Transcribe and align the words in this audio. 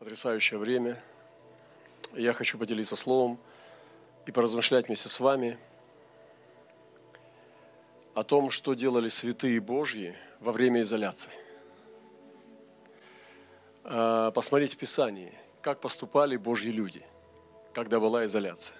потрясающее 0.00 0.58
время. 0.58 0.98
Я 2.14 2.32
хочу 2.32 2.56
поделиться 2.56 2.96
словом 2.96 3.38
и 4.24 4.32
поразмышлять 4.32 4.86
вместе 4.86 5.10
с 5.10 5.20
вами 5.20 5.58
о 8.14 8.24
том, 8.24 8.50
что 8.50 8.72
делали 8.72 9.10
святые 9.10 9.60
Божьи 9.60 10.16
во 10.40 10.52
время 10.52 10.80
изоляции. 10.80 11.30
А, 13.84 14.30
посмотреть 14.30 14.72
в 14.72 14.78
Писании, 14.78 15.34
как 15.60 15.82
поступали 15.82 16.38
Божьи 16.38 16.70
люди, 16.70 17.04
когда 17.74 18.00
была 18.00 18.24
изоляция. 18.24 18.78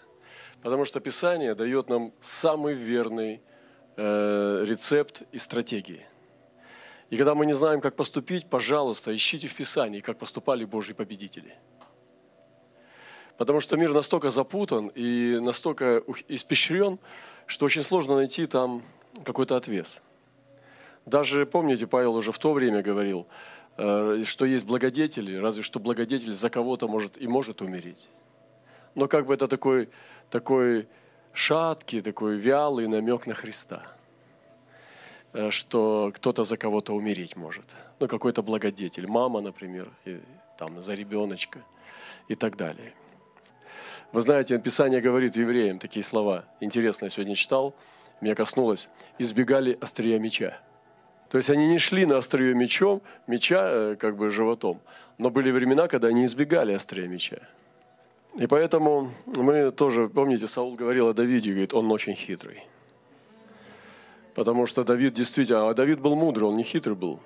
Потому 0.63 0.87
что 0.87 1.01
Писание 1.01 1.55
дает 1.55 1.91
нам 1.91 2.15
самый 2.23 2.73
верный 2.73 3.43
э, 3.97 4.65
рецепт 4.67 5.25
и 5.33 5.39
стратегии. 5.39 6.07
И 7.11 7.17
когда 7.17 7.35
мы 7.35 7.45
не 7.45 7.55
знаем, 7.55 7.81
как 7.81 7.97
поступить, 7.97 8.47
пожалуйста, 8.47 9.15
ищите 9.15 9.49
в 9.49 9.55
Писании, 9.55 10.01
как 10.01 10.17
поступали 10.17 10.65
Божьи 10.65 10.93
победители. 10.93 11.55
Потому 13.37 13.61
что 13.61 13.77
мир 13.77 13.93
настолько 13.93 14.31
запутан 14.31 14.93
и 14.95 15.39
настолько 15.41 16.05
испещрен, 16.29 17.01
что 17.47 17.67
очень 17.67 17.83
сложно 17.83 18.15
найти 18.15 18.47
там 18.47 18.83
какой-то 19.25 19.57
отвес. 19.57 20.03
Даже, 21.05 21.47
помните, 21.47 21.89
Павел 21.89 22.15
уже 22.15 22.31
в 22.31 22.39
то 22.39 22.53
время 22.53 22.81
говорил, 22.81 23.27
э, 23.77 24.23
что 24.25 24.45
есть 24.45 24.67
благодетели, 24.67 25.35
разве 25.35 25.65
что 25.65 25.81
благодетель 25.81 26.35
за 26.35 26.49
кого-то 26.49 26.87
может 26.87 27.21
и 27.21 27.27
может 27.27 27.61
умереть. 27.61 28.09
Но 28.95 29.09
как 29.09 29.27
бы 29.27 29.35
это 29.35 29.49
такой, 29.49 29.89
такой 30.31 30.87
шаткий, 31.33 32.03
такой 32.03 32.37
вялый 32.37 32.87
намек 32.87 33.27
на 33.27 33.35
Христа– 33.35 33.83
что 35.51 36.13
кто-то 36.15 36.45
за 36.45 36.57
кого-то 36.57 36.95
умереть 36.95 37.37
может. 37.37 37.65
Ну, 37.99 38.09
какой-то 38.09 38.43
благодетель, 38.43 39.07
мама, 39.07 39.41
например, 39.41 39.91
и, 40.05 40.21
там, 40.59 40.81
за 40.83 40.95
ребеночка 40.95 41.61
и 42.29 42.35
так 42.35 42.57
далее. 42.57 42.95
Вы 44.13 44.23
знаете, 44.23 44.59
Писание 44.59 45.01
говорит 45.01 45.37
евреям 45.37 45.79
такие 45.79 46.05
слова. 46.05 46.45
Интересно, 46.61 47.05
я 47.05 47.11
сегодня 47.11 47.37
читал, 47.37 47.75
меня 48.21 48.35
коснулось. 48.35 48.89
Избегали 49.19 49.79
острия 49.81 50.19
меча. 50.19 50.61
То 51.31 51.39
есть 51.39 51.49
они 51.49 51.69
не 51.69 51.79
шли 51.79 52.07
на 52.07 52.19
острие 52.19 52.55
мечом, 52.55 53.03
меча 53.29 53.71
э, 53.71 53.97
как 53.97 54.17
бы 54.17 54.31
животом, 54.31 54.81
но 55.17 55.31
были 55.31 55.53
времена, 55.53 55.87
когда 55.87 56.09
они 56.09 56.27
избегали 56.27 56.73
острия 56.73 57.07
меча. 57.07 57.39
И 58.37 58.47
поэтому 58.47 59.13
мы 59.27 59.71
тоже, 59.71 60.09
помните, 60.09 60.49
Саул 60.49 60.75
говорил 60.75 61.09
о 61.09 61.15
Давиде, 61.15 61.51
говорит, 61.51 61.73
он 61.73 61.91
очень 61.93 62.15
хитрый. 62.15 62.65
Потому 64.41 64.65
что 64.65 64.85
Давид 64.85 65.13
действительно, 65.13 65.69
а 65.69 65.75
Давид 65.75 66.01
был 66.01 66.17
мудрый, 66.17 66.49
он 66.49 66.57
не 66.57 66.63
хитрый 66.63 66.97
был. 66.97 67.21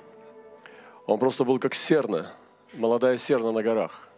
Он 1.07 1.17
просто 1.21 1.45
был 1.45 1.61
как 1.61 1.73
серна, 1.73 2.33
молодая 2.73 3.19
серна 3.19 3.53
на 3.53 3.63
горах. 3.63 4.09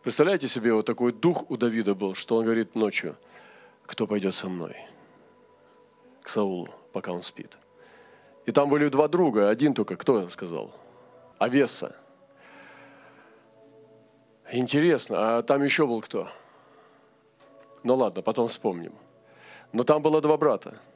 Представляете 0.00 0.46
себе, 0.46 0.72
вот 0.72 0.86
такой 0.86 1.12
дух 1.12 1.50
у 1.50 1.56
Давида 1.56 1.96
был, 1.96 2.14
что 2.14 2.36
он 2.36 2.44
говорит 2.44 2.76
ночью, 2.76 3.16
кто 3.84 4.06
пойдет 4.06 4.32
со 4.32 4.48
мной? 4.48 4.76
К 6.22 6.28
Саулу, 6.28 6.68
пока 6.92 7.10
он 7.10 7.24
спит. 7.24 7.58
И 8.46 8.52
там 8.52 8.68
были 8.68 8.88
два 8.90 9.08
друга, 9.08 9.48
один 9.48 9.74
только, 9.74 9.96
кто 9.96 10.28
сказал? 10.28 10.70
Авеса. 11.38 11.96
Интересно, 14.52 15.38
а 15.38 15.42
там 15.42 15.64
еще 15.64 15.84
был 15.84 16.00
кто? 16.00 16.28
Ну 17.82 17.96
ладно, 17.96 18.22
потом 18.22 18.46
вспомним. 18.46 18.92
Но 19.72 19.82
там 19.82 20.00
было 20.00 20.20
два 20.20 20.36
брата– 20.36 20.78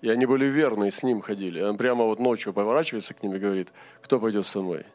и 0.00 0.08
они 0.08 0.26
были 0.26 0.44
верны, 0.44 0.90
с 0.90 1.02
ним 1.02 1.20
ходили. 1.20 1.60
Он 1.60 1.76
прямо 1.76 2.04
вот 2.04 2.20
ночью 2.20 2.52
поворачивается 2.52 3.14
к 3.14 3.22
ним 3.22 3.34
и 3.34 3.38
говорит, 3.38 3.72
кто 4.00 4.20
пойдет 4.20 4.46
со 4.46 4.60
мной? 4.60 4.86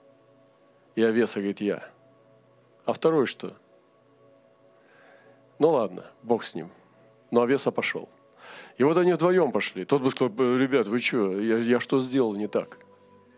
И 0.95 1.03
Овеса 1.03 1.39
говорит, 1.39 1.61
я. 1.61 1.83
А 2.85 2.93
второй 2.93 3.25
что? 3.25 3.55
Ну 5.59 5.71
ладно, 5.71 6.05
Бог 6.21 6.43
с 6.43 6.55
ним. 6.55 6.69
Но 7.31 7.41
Овеса 7.41 7.71
пошел. 7.71 8.09
И 8.77 8.83
вот 8.83 8.97
они 8.97 9.13
вдвоем 9.13 9.51
пошли. 9.51 9.85
Тот 9.85 10.01
бы 10.01 10.11
сказал, 10.11 10.33
ребят, 10.57 10.87
вы 10.87 10.99
что, 10.99 11.39
я, 11.39 11.57
я 11.57 11.79
что 11.79 11.99
сделал 11.99 12.33
не 12.35 12.47
так? 12.47 12.77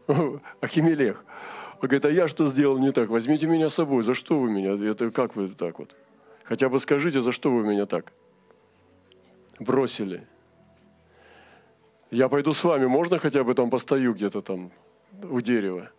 Ахимелех. 0.62 1.24
Он 1.82 1.88
говорит, 1.88 2.06
а 2.06 2.12
я 2.12 2.28
что 2.28 2.48
сделал 2.48 2.78
не 2.78 2.92
так? 2.92 3.10
Возьмите 3.10 3.48
меня 3.48 3.70
с 3.70 3.76
собой. 3.76 4.04
За 4.04 4.14
что 4.14 4.40
вы 4.40 4.52
меня? 4.52 4.74
Это 4.74 5.12
как 5.12 5.36
вы 5.36 5.48
так 5.48 5.80
вот? 5.80 5.96
Хотя 6.44 6.70
бы 6.70 6.80
скажите, 6.80 7.22
за 7.22 7.32
что 7.32 7.52
вы 7.52 7.64
меня 7.64 7.86
так? 7.86 8.14
Бросили. 9.60 10.28
Я 12.16 12.30
пойду 12.30 12.54
с 12.54 12.64
вами, 12.64 12.86
можно 12.86 13.20
хотя 13.20 13.44
бы 13.44 13.54
там 13.54 13.70
постою 13.70 14.14
где-то 14.14 14.40
там 14.40 14.72
у 15.22 15.42
дерева? 15.42 15.92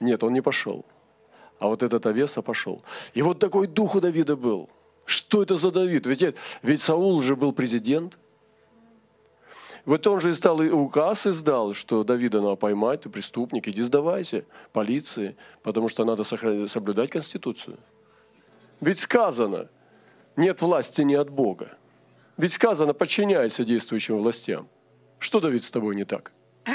Нет, 0.00 0.22
он 0.22 0.34
не 0.34 0.42
пошел. 0.42 0.84
А 1.58 1.66
вот 1.66 1.82
этот 1.82 2.04
Овеса 2.04 2.42
пошел. 2.42 2.82
И 3.14 3.22
вот 3.22 3.38
такой 3.38 3.66
дух 3.66 3.94
у 3.94 4.00
Давида 4.00 4.36
был. 4.36 4.68
Что 5.06 5.42
это 5.42 5.56
за 5.56 5.70
Давид? 5.70 6.06
Ведь, 6.06 6.34
ведь 6.60 6.82
Саул 6.82 7.22
же 7.22 7.36
был 7.36 7.54
президент. 7.54 8.18
Вот 9.86 10.06
он 10.06 10.20
же 10.20 10.28
и 10.28 10.34
стал 10.34 10.60
и 10.60 10.68
указ 10.68 11.26
издал, 11.26 11.72
что 11.72 12.04
Давида 12.04 12.42
надо 12.42 12.56
поймать, 12.56 13.00
ты 13.00 13.08
преступник, 13.08 13.66
иди 13.66 13.80
сдавайся 13.80 14.44
полиции, 14.74 15.36
потому 15.62 15.88
что 15.88 16.04
надо 16.04 16.22
соблюдать 16.24 17.08
Конституцию. 17.08 17.78
Ведь 18.82 18.98
сказано, 18.98 19.70
нет 20.36 20.60
власти 20.60 21.00
не 21.00 21.14
от 21.14 21.30
Бога. 21.30 21.78
Ведь 22.36 22.52
сказано, 22.52 22.92
подчиняйся 22.92 23.64
действующим 23.64 24.18
властям. 24.18 24.68
Что, 25.22 25.38
Давид, 25.38 25.62
с 25.62 25.70
тобой 25.70 25.94
не 25.94 26.04
так? 26.04 26.32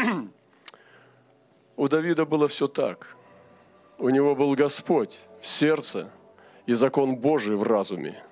У 1.76 1.88
Давида 1.90 2.26
было 2.26 2.48
все 2.48 2.70
так. 2.70 3.18
У 3.98 4.08
него 4.08 4.36
был 4.36 4.56
Господь 4.56 5.20
в 5.42 5.48
сердце 5.48 6.10
и 6.66 6.74
закон 6.74 7.18
Божий 7.18 7.58
в 7.58 7.64
разуме. 7.64 8.24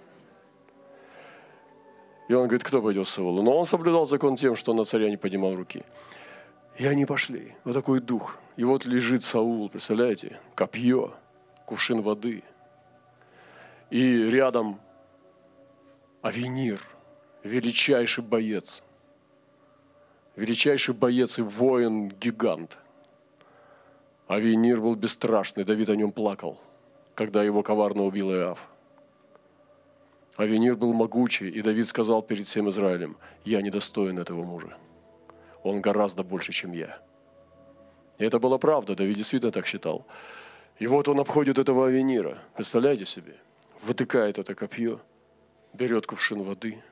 И 2.29 2.33
он 2.33 2.47
говорит, 2.47 2.63
кто 2.63 2.81
пойдет 2.81 3.09
с 3.09 3.11
Саулу? 3.11 3.43
Но 3.43 3.57
он 3.57 3.65
соблюдал 3.65 4.07
закон 4.07 4.37
тем, 4.37 4.55
что 4.55 4.73
на 4.73 4.85
царя 4.85 5.09
не 5.09 5.17
поднимал 5.17 5.53
руки. 5.53 5.83
И 6.77 6.85
они 6.85 7.05
пошли. 7.05 7.53
Вот 7.65 7.73
такой 7.73 7.99
дух. 7.99 8.37
И 8.55 8.63
вот 8.63 8.85
лежит 8.85 9.21
Саул, 9.21 9.67
представляете? 9.67 10.39
Копье, 10.55 11.13
кувшин 11.65 12.01
воды. 12.01 12.41
И 13.89 14.29
рядом 14.29 14.79
Авенир, 16.21 16.79
величайший 17.43 18.23
боец– 18.23 18.81
величайший 20.35 20.93
боец 20.93 21.39
и 21.39 21.41
воин, 21.41 22.09
гигант. 22.09 22.77
Авенир 24.27 24.81
был 24.81 24.95
бесстрашный, 24.95 25.63
Давид 25.63 25.89
о 25.89 25.95
нем 25.95 26.11
плакал, 26.11 26.59
когда 27.13 27.43
его 27.43 27.63
коварно 27.63 28.03
убил 28.03 28.31
Иав. 28.31 28.67
Авенир 30.35 30.75
был 30.75 30.93
могучий, 30.93 31.49
и 31.49 31.61
Давид 31.61 31.87
сказал 31.87 32.21
перед 32.21 32.45
всем 32.45 32.69
Израилем, 32.69 33.17
я 33.45 33.61
недостоин 33.61 34.19
этого 34.19 34.43
мужа. 34.43 34.77
Он 35.63 35.81
гораздо 35.81 36.23
больше, 36.23 36.51
чем 36.51 36.73
я. 36.73 36.99
И 38.17 38.25
это 38.25 38.39
была 38.39 38.57
правда, 38.57 38.95
Давид 38.95 39.17
действительно 39.17 39.51
так 39.51 39.65
считал. 39.65 40.05
И 40.77 40.87
вот 40.87 41.07
он 41.07 41.19
обходит 41.19 41.57
этого 41.57 41.87
Авенира, 41.87 42.39
представляете 42.55 43.05
себе, 43.05 43.35
вытыкает 43.81 44.37
это 44.37 44.55
копье, 44.55 44.99
берет 45.73 46.05
кувшин 46.05 46.43
воды 46.43 46.83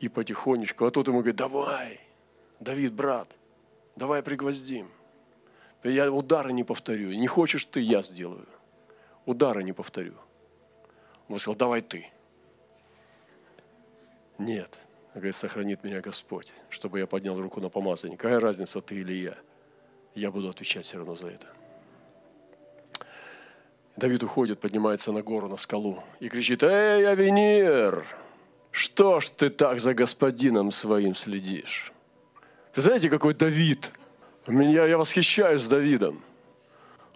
и 0.00 0.08
потихонечку, 0.08 0.86
а 0.86 0.90
тот 0.90 1.08
ему 1.08 1.18
говорит, 1.18 1.36
давай, 1.36 2.00
Давид, 2.60 2.92
брат, 2.92 3.28
давай 3.96 4.22
пригвоздим. 4.22 4.88
Я 5.84 6.10
удара 6.10 6.48
не 6.48 6.64
повторю. 6.64 7.12
Не 7.12 7.26
хочешь 7.26 7.64
ты, 7.64 7.80
я 7.80 8.02
сделаю. 8.02 8.46
Удара 9.26 9.60
не 9.60 9.72
повторю. 9.72 10.14
Он 11.28 11.38
сказал, 11.38 11.56
давай 11.56 11.82
ты. 11.82 12.06
Нет. 14.38 14.78
Говорит, 15.14 15.36
сохранит 15.36 15.84
меня 15.84 16.00
Господь, 16.00 16.52
чтобы 16.68 16.98
я 16.98 17.06
поднял 17.06 17.40
руку 17.40 17.60
на 17.60 17.68
помазание. 17.68 18.16
Какая 18.16 18.40
разница, 18.40 18.80
ты 18.80 18.96
или 18.96 19.12
я? 19.12 19.36
Я 20.14 20.30
буду 20.30 20.48
отвечать 20.48 20.84
все 20.84 20.98
равно 20.98 21.14
за 21.14 21.28
это. 21.28 21.46
Давид 23.96 24.22
уходит, 24.22 24.60
поднимается 24.60 25.10
на 25.12 25.22
гору, 25.22 25.48
на 25.48 25.56
скалу 25.56 26.02
и 26.20 26.28
кричит, 26.28 26.62
«Эй, 26.62 27.08
Авенир, 27.08 28.06
что 28.70 29.20
ж 29.20 29.30
ты 29.30 29.48
так 29.48 29.80
за 29.80 29.92
господином 29.92 30.70
своим 30.70 31.16
следишь?» 31.16 31.92
Знаете, 32.80 33.10
какой 33.10 33.34
Давид? 33.34 33.92
Меня, 34.46 34.86
я 34.86 34.98
восхищаюсь 34.98 35.64
Давидом. 35.64 36.22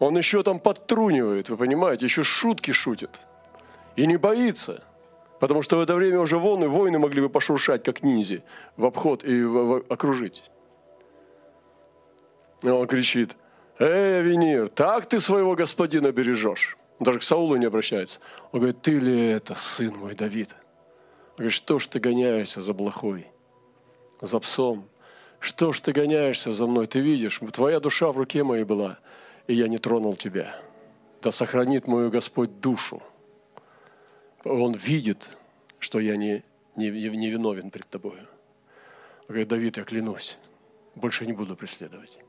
Он 0.01 0.19
еще 0.19 0.43
там 0.43 0.59
подтрунивает, 0.59 1.49
вы 1.51 1.57
понимаете, 1.57 2.05
еще 2.05 2.25
шутки 2.25 2.73
шутит. 2.73 3.21
И 3.95 4.05
не 4.09 4.17
боится. 4.17 4.83
Потому 5.39 5.63
что 5.63 5.77
в 5.77 5.81
это 5.81 5.95
время 5.95 6.19
уже 6.19 6.37
волны, 6.37 6.67
воины 6.67 6.99
могли 6.99 7.21
бы 7.21 7.29
пошуршать, 7.29 7.85
как 7.85 8.03
ниндзя, 8.03 8.43
в 8.77 8.85
обход 8.85 9.23
и 9.23 9.45
в, 9.45 9.53
в, 9.53 9.85
окружить. 9.89 10.51
Он 12.63 12.89
кричит, 12.89 13.37
«Эй, 13.79 14.19
Авенир, 14.19 14.69
так 14.69 15.09
ты 15.09 15.21
своего 15.21 15.55
господина 15.55 16.11
бережешь?» 16.11 16.77
Он 16.99 17.05
даже 17.05 17.21
к 17.21 17.23
Саулу 17.23 17.55
не 17.55 17.67
обращается. 17.67 18.19
Он 18.51 18.59
говорит, 18.59 18.83
«Ты 18.83 18.99
ли 18.99 19.29
это, 19.29 19.55
сын 19.55 19.97
мой 19.97 20.17
Давид?» 20.17 20.57
Он 21.31 21.37
говорит, 21.37 21.53
«Что 21.53 21.79
ж 21.79 21.87
ты 21.87 22.01
гоняешься 22.01 22.61
за 22.61 22.75
блохой, 22.75 23.29
за 24.21 24.41
псом?» 24.41 24.89
Что 25.43 25.73
ж 25.73 25.81
ты 25.81 25.93
гоняешься 25.93 26.53
за 26.53 26.69
мной? 26.69 26.87
Ты 26.87 27.01
видишь, 27.01 27.41
твоя 27.53 27.81
душа 27.81 28.13
в 28.13 28.17
руке 28.17 28.45
моей 28.45 28.63
была, 28.63 29.01
и 29.49 29.55
я 29.55 29.67
не 29.67 29.79
тронул 29.79 30.15
тебя. 30.15 30.57
да 31.21 31.33
сохранит 31.33 31.89
мою 31.89 32.11
Господь 32.11 32.61
душу. 32.61 33.03
Он 34.45 34.73
видит, 34.73 35.37
что 35.81 35.99
я 35.99 36.17
не, 36.17 36.45
не, 36.77 36.91
не 36.91 37.29
виновен 37.29 37.73
пред 37.73 37.89
тобою. 37.89 38.29
Он 39.23 39.27
говорит, 39.27 39.49
Давид, 39.49 39.77
я 39.79 39.83
клянусь, 39.83 40.39
больше 40.95 41.27
не 41.27 41.33
буду 41.33 41.57
преследовать. 41.57 42.21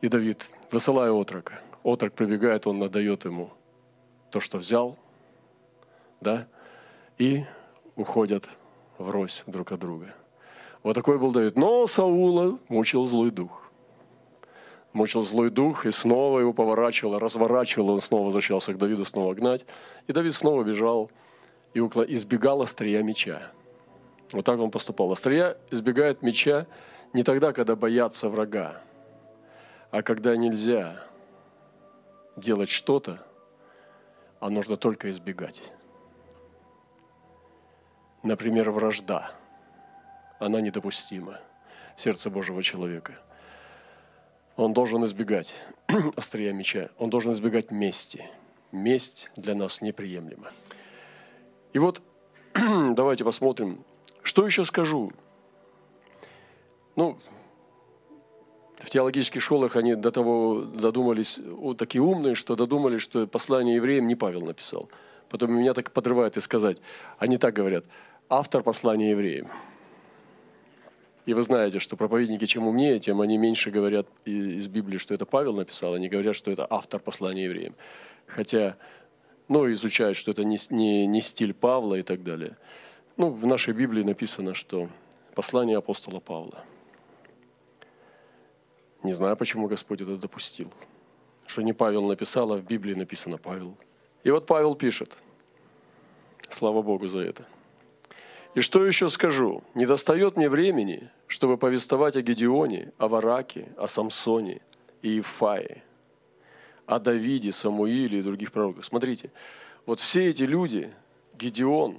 И 0.00 0.06
Давид, 0.06 0.48
высылая 0.70 1.10
отрока, 1.10 1.60
отрок 1.82 2.12
прибегает, 2.12 2.68
он 2.68 2.80
отдает 2.84 3.24
ему 3.24 3.50
то, 4.30 4.38
что 4.38 4.58
взял, 4.58 4.96
да, 6.20 6.46
и 7.18 7.44
уходят 7.96 8.48
врозь 8.96 9.42
друг 9.48 9.72
от 9.72 9.80
друга. 9.80 10.14
Вот 10.82 10.94
такой 10.94 11.18
был 11.18 11.32
Давид. 11.32 11.56
Но 11.56 11.86
Саула 11.86 12.58
мучил 12.68 13.04
злой 13.06 13.30
дух. 13.30 13.70
Мучил 14.92 15.22
злой 15.22 15.50
дух, 15.50 15.86
и 15.86 15.90
снова 15.90 16.40
его 16.40 16.52
поворачивало, 16.52 17.20
разворачивало, 17.20 17.92
он 17.92 18.00
снова 18.00 18.24
возвращался 18.24 18.72
к 18.72 18.78
Давиду, 18.78 19.04
снова 19.04 19.34
гнать. 19.34 19.64
И 20.08 20.12
Давид 20.12 20.34
снова 20.34 20.64
бежал 20.64 21.10
и 21.74 21.78
избегал 21.78 22.62
острия 22.62 23.02
меча. 23.02 23.52
Вот 24.32 24.44
так 24.44 24.58
он 24.58 24.70
поступал. 24.70 25.12
Острия 25.12 25.56
избегает 25.70 26.22
меча 26.22 26.66
не 27.12 27.22
тогда, 27.22 27.52
когда 27.52 27.76
боятся 27.76 28.28
врага, 28.28 28.80
а 29.90 30.02
когда 30.02 30.36
нельзя 30.36 31.04
делать 32.36 32.70
что-то, 32.70 33.24
а 34.40 34.50
нужно 34.50 34.76
только 34.76 35.10
избегать. 35.10 35.62
Например, 38.22 38.70
вражда. 38.70 39.32
Она 40.40 40.60
недопустима 40.60 41.38
в 41.96 42.00
сердце 42.00 42.30
Божьего 42.30 42.62
человека. 42.62 43.16
Он 44.56 44.72
должен 44.72 45.04
избегать 45.04 45.54
острия 46.16 46.52
меча. 46.52 46.88
Он 46.98 47.10
должен 47.10 47.32
избегать 47.32 47.70
мести. 47.70 48.28
Месть 48.72 49.30
для 49.36 49.54
нас 49.54 49.82
неприемлема. 49.82 50.50
И 51.72 51.78
вот 51.78 52.02
давайте 52.54 53.22
посмотрим, 53.22 53.84
что 54.22 54.44
еще 54.44 54.64
скажу. 54.64 55.12
Ну, 56.96 57.18
в 58.78 58.90
теологических 58.90 59.42
школах 59.42 59.76
они 59.76 59.94
до 59.94 60.10
того 60.10 60.62
додумались, 60.62 61.38
вот 61.38 61.76
такие 61.76 62.02
умные, 62.02 62.34
что 62.34 62.56
додумались, 62.56 63.02
что 63.02 63.26
послание 63.26 63.76
евреям 63.76 64.08
не 64.08 64.16
Павел 64.16 64.40
написал. 64.40 64.88
Потом 65.28 65.52
меня 65.52 65.74
так 65.74 65.92
подрывает 65.92 66.36
и 66.36 66.40
сказать. 66.40 66.78
Они 67.18 67.36
так 67.36 67.54
говорят– 67.54 67.84
автор 68.30 68.62
послания 68.62 69.10
евреям. 69.10 69.48
И 71.30 71.32
вы 71.32 71.44
знаете, 71.44 71.78
что 71.78 71.96
проповедники 71.96 72.44
чем 72.44 72.66
умнее, 72.66 72.98
тем 72.98 73.20
они 73.20 73.38
меньше 73.38 73.70
говорят 73.70 74.08
из 74.24 74.66
Библии, 74.66 74.98
что 74.98 75.14
это 75.14 75.24
Павел 75.24 75.54
написал, 75.54 75.94
они 75.94 76.08
говорят, 76.08 76.34
что 76.34 76.50
это 76.50 76.66
автор 76.68 76.98
послания 77.00 77.44
евреям. 77.44 77.76
Хотя, 78.26 78.76
ну, 79.46 79.70
изучают, 79.72 80.16
что 80.16 80.32
это 80.32 80.42
не, 80.42 80.58
не, 80.70 81.06
не 81.06 81.20
стиль 81.20 81.54
Павла 81.54 81.94
и 81.94 82.02
так 82.02 82.24
далее. 82.24 82.56
Ну, 83.16 83.30
в 83.30 83.46
нашей 83.46 83.74
Библии 83.74 84.02
написано, 84.02 84.54
что 84.54 84.88
послание 85.36 85.78
апостола 85.78 86.18
Павла. 86.18 86.64
Не 89.04 89.12
знаю, 89.12 89.36
почему 89.36 89.68
Господь 89.68 90.00
это 90.00 90.16
допустил. 90.16 90.72
Что 91.46 91.62
не 91.62 91.72
Павел 91.72 92.06
написал, 92.06 92.52
а 92.52 92.56
в 92.56 92.64
Библии 92.64 92.94
написано 92.94 93.38
Павел. 93.38 93.76
И 94.24 94.32
вот 94.32 94.46
Павел 94.46 94.74
пишет. 94.74 95.16
Слава 96.48 96.82
Богу 96.82 97.06
за 97.06 97.20
это. 97.20 97.46
И 98.54 98.60
что 98.60 98.84
еще 98.84 99.08
скажу? 99.10 99.62
Не 99.74 99.86
достает 99.86 100.36
мне 100.36 100.48
времени, 100.48 101.08
чтобы 101.28 101.56
повествовать 101.56 102.16
о 102.16 102.22
Гедеоне, 102.22 102.92
о 102.98 103.06
Вараке, 103.06 103.68
о 103.76 103.86
Самсоне 103.86 104.60
и 105.02 105.20
Ифае, 105.20 105.84
о 106.86 106.98
Давиде, 106.98 107.52
Самуиле 107.52 108.18
и 108.18 108.22
других 108.22 108.50
пророках. 108.50 108.84
Смотрите, 108.84 109.30
вот 109.86 110.00
все 110.00 110.28
эти 110.28 110.42
люди, 110.42 110.92
Гедеон, 111.38 111.98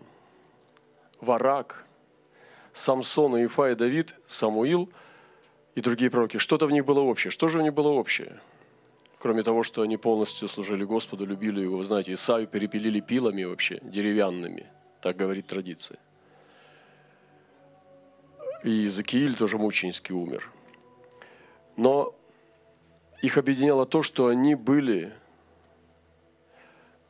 Варак, 1.21 1.85
Самсон, 2.73 3.45
Ифай, 3.45 3.75
Давид, 3.75 4.15
Самуил 4.27 4.89
и 5.75 5.81
другие 5.81 6.11
пророки, 6.11 6.37
что-то 6.37 6.67
в 6.67 6.71
них 6.71 6.85
было 6.85 6.99
общее. 6.99 7.31
Что 7.31 7.47
же 7.47 7.59
у 7.59 7.61
них 7.61 7.73
было 7.73 7.89
общее? 7.89 8.41
Кроме 9.19 9.43
того, 9.43 9.63
что 9.63 9.83
они 9.83 9.97
полностью 9.97 10.49
служили 10.49 10.83
Господу, 10.83 11.25
любили 11.25 11.61
Его. 11.61 11.77
Вы 11.77 11.83
знаете, 11.85 12.13
Исаию 12.13 12.47
перепилили 12.47 12.99
пилами 12.99 13.43
вообще, 13.43 13.79
деревянными. 13.83 14.65
Так 15.01 15.15
говорит 15.15 15.47
традиция. 15.47 15.99
И 18.63 18.69
Иезекииль 18.69 19.35
тоже 19.35 19.57
мученически 19.57 20.11
умер. 20.11 20.51
Но 21.77 22.13
их 23.21 23.37
объединяло 23.37 23.85
то, 23.85 24.03
что 24.03 24.27
они 24.27 24.55
были 24.55 25.13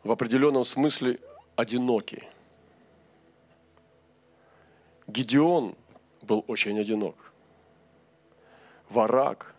в 0.03 0.11
определенном 0.11 0.63
смысле 0.63 1.19
одиноки. 1.55 2.23
Гедеон 5.07 5.75
был 6.21 6.45
очень 6.47 6.79
одинок. 6.79 7.33
Варак 8.89 9.55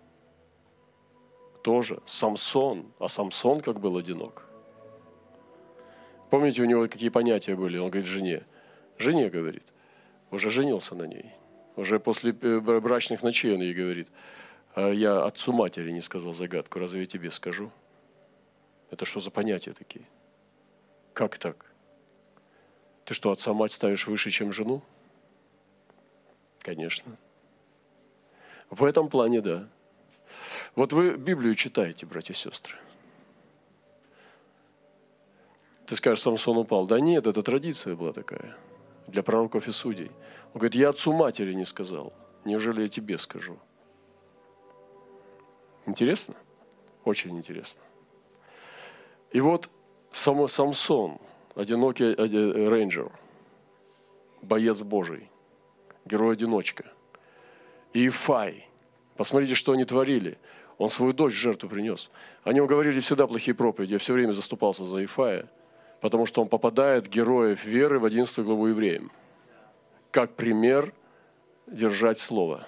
тоже. 1.62 2.00
Самсон. 2.06 2.92
А 2.98 3.08
Самсон 3.08 3.60
как 3.60 3.80
был 3.80 3.96
одинок. 3.96 4.46
Помните, 6.30 6.62
у 6.62 6.64
него 6.64 6.88
какие 6.88 7.10
понятия 7.10 7.54
были? 7.54 7.76
Он 7.76 7.90
говорит 7.90 8.06
жене. 8.06 8.44
Жене 8.98 9.28
говорит. 9.28 9.64
Уже 10.30 10.48
женился 10.48 10.94
на 10.94 11.04
ней. 11.04 11.34
Уже 11.76 11.98
после 11.98 12.32
э, 12.32 12.60
брачных 12.80 13.22
ночей 13.22 13.54
он 13.54 13.62
ей 13.62 13.74
говорит, 13.74 14.08
а 14.74 14.90
я 14.90 15.24
отцу 15.24 15.52
матери 15.52 15.90
не 15.90 16.02
сказал 16.02 16.32
загадку, 16.32 16.78
разве 16.78 17.00
я 17.00 17.06
тебе 17.06 17.30
скажу? 17.30 17.70
Это 18.90 19.04
что 19.06 19.20
за 19.20 19.30
понятия 19.30 19.72
такие? 19.72 20.04
Как 21.14 21.38
так? 21.38 21.72
Ты 23.04 23.14
что, 23.14 23.30
отца 23.32 23.52
мать 23.52 23.72
ставишь 23.72 24.06
выше, 24.06 24.30
чем 24.30 24.52
жену? 24.52 24.82
Конечно. 26.60 27.16
В 28.70 28.84
этом 28.84 29.08
плане 29.08 29.40
да. 29.40 29.68
Вот 30.74 30.92
вы 30.92 31.16
Библию 31.16 31.54
читаете, 31.54 32.06
братья 32.06 32.34
и 32.34 32.36
сестры. 32.36 32.76
Ты 35.86 35.96
скажешь, 35.96 36.22
Самсон 36.22 36.58
упал. 36.58 36.86
Да 36.86 37.00
нет, 37.00 37.26
это 37.26 37.42
традиция 37.42 37.96
была 37.96 38.12
такая 38.12 38.56
для 39.12 39.22
пророков 39.22 39.68
и 39.68 39.72
судей. 39.72 40.10
Он 40.52 40.58
говорит, 40.58 40.74
я 40.74 40.88
отцу 40.88 41.12
матери 41.12 41.52
не 41.52 41.64
сказал. 41.64 42.12
Неужели 42.44 42.82
я 42.82 42.88
тебе 42.88 43.18
скажу? 43.18 43.58
Интересно? 45.86 46.34
Очень 47.04 47.36
интересно. 47.36 47.82
И 49.30 49.40
вот 49.40 49.70
само 50.12 50.48
Самсон, 50.48 51.18
одинокий 51.54 52.14
рейнджер, 52.14 53.10
боец 54.42 54.82
Божий, 54.82 55.30
герой-одиночка. 56.04 56.84
И 57.92 58.08
Ифай. 58.08 58.68
Посмотрите, 59.16 59.54
что 59.54 59.72
они 59.72 59.84
творили. 59.84 60.38
Он 60.78 60.88
свою 60.88 61.12
дочь 61.12 61.34
в 61.34 61.36
жертву 61.36 61.68
принес. 61.68 62.10
Они 62.44 62.60
уговорили 62.60 63.00
всегда 63.00 63.26
плохие 63.26 63.54
проповеди. 63.54 63.92
Я 63.92 63.98
все 63.98 64.14
время 64.14 64.32
заступался 64.32 64.84
за 64.84 65.04
Ифая, 65.04 65.48
потому 66.02 66.26
что 66.26 66.42
он 66.42 66.48
попадает 66.48 67.08
героев 67.08 67.64
веры 67.64 67.98
в 67.98 68.04
11 68.04 68.44
главу 68.44 68.66
евреям– 68.66 69.10
как 70.12 70.36
пример 70.36 70.92
держать 71.66 72.20
слово. 72.20 72.66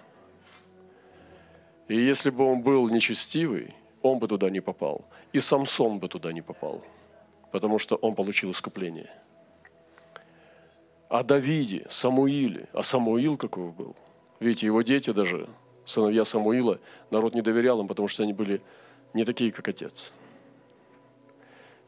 И 1.88 1.96
если 1.96 2.30
бы 2.30 2.50
он 2.50 2.62
был 2.62 2.88
нечестивый, 2.88 3.74
он 4.02 4.18
бы 4.18 4.26
туда 4.26 4.48
не 4.48 4.60
попал. 4.60 5.04
И 5.32 5.40
Самсон 5.40 5.98
бы 5.98 6.08
туда 6.08 6.32
не 6.32 6.40
попал, 6.40 6.82
потому 7.52 7.78
что 7.78 7.96
он 7.96 8.14
получил 8.14 8.50
искупление. 8.50 9.10
О 11.10 11.22
Давиде, 11.22 11.86
Самуиле, 11.90 12.68
а 12.72 12.82
Самуил 12.82 13.36
какой 13.36 13.70
был. 13.70 13.94
Видите, 14.40 14.66
его 14.66 14.80
дети 14.80 15.10
даже, 15.10 15.48
сыновья 15.84 16.24
Самуила, 16.24 16.80
народ 17.10 17.34
не 17.34 17.42
доверял 17.42 17.80
им, 17.80 17.88
потому 17.88 18.08
что 18.08 18.22
они 18.22 18.32
были 18.32 18.62
не 19.12 19.24
такие, 19.24 19.52
как 19.52 19.68
отец. 19.68 20.12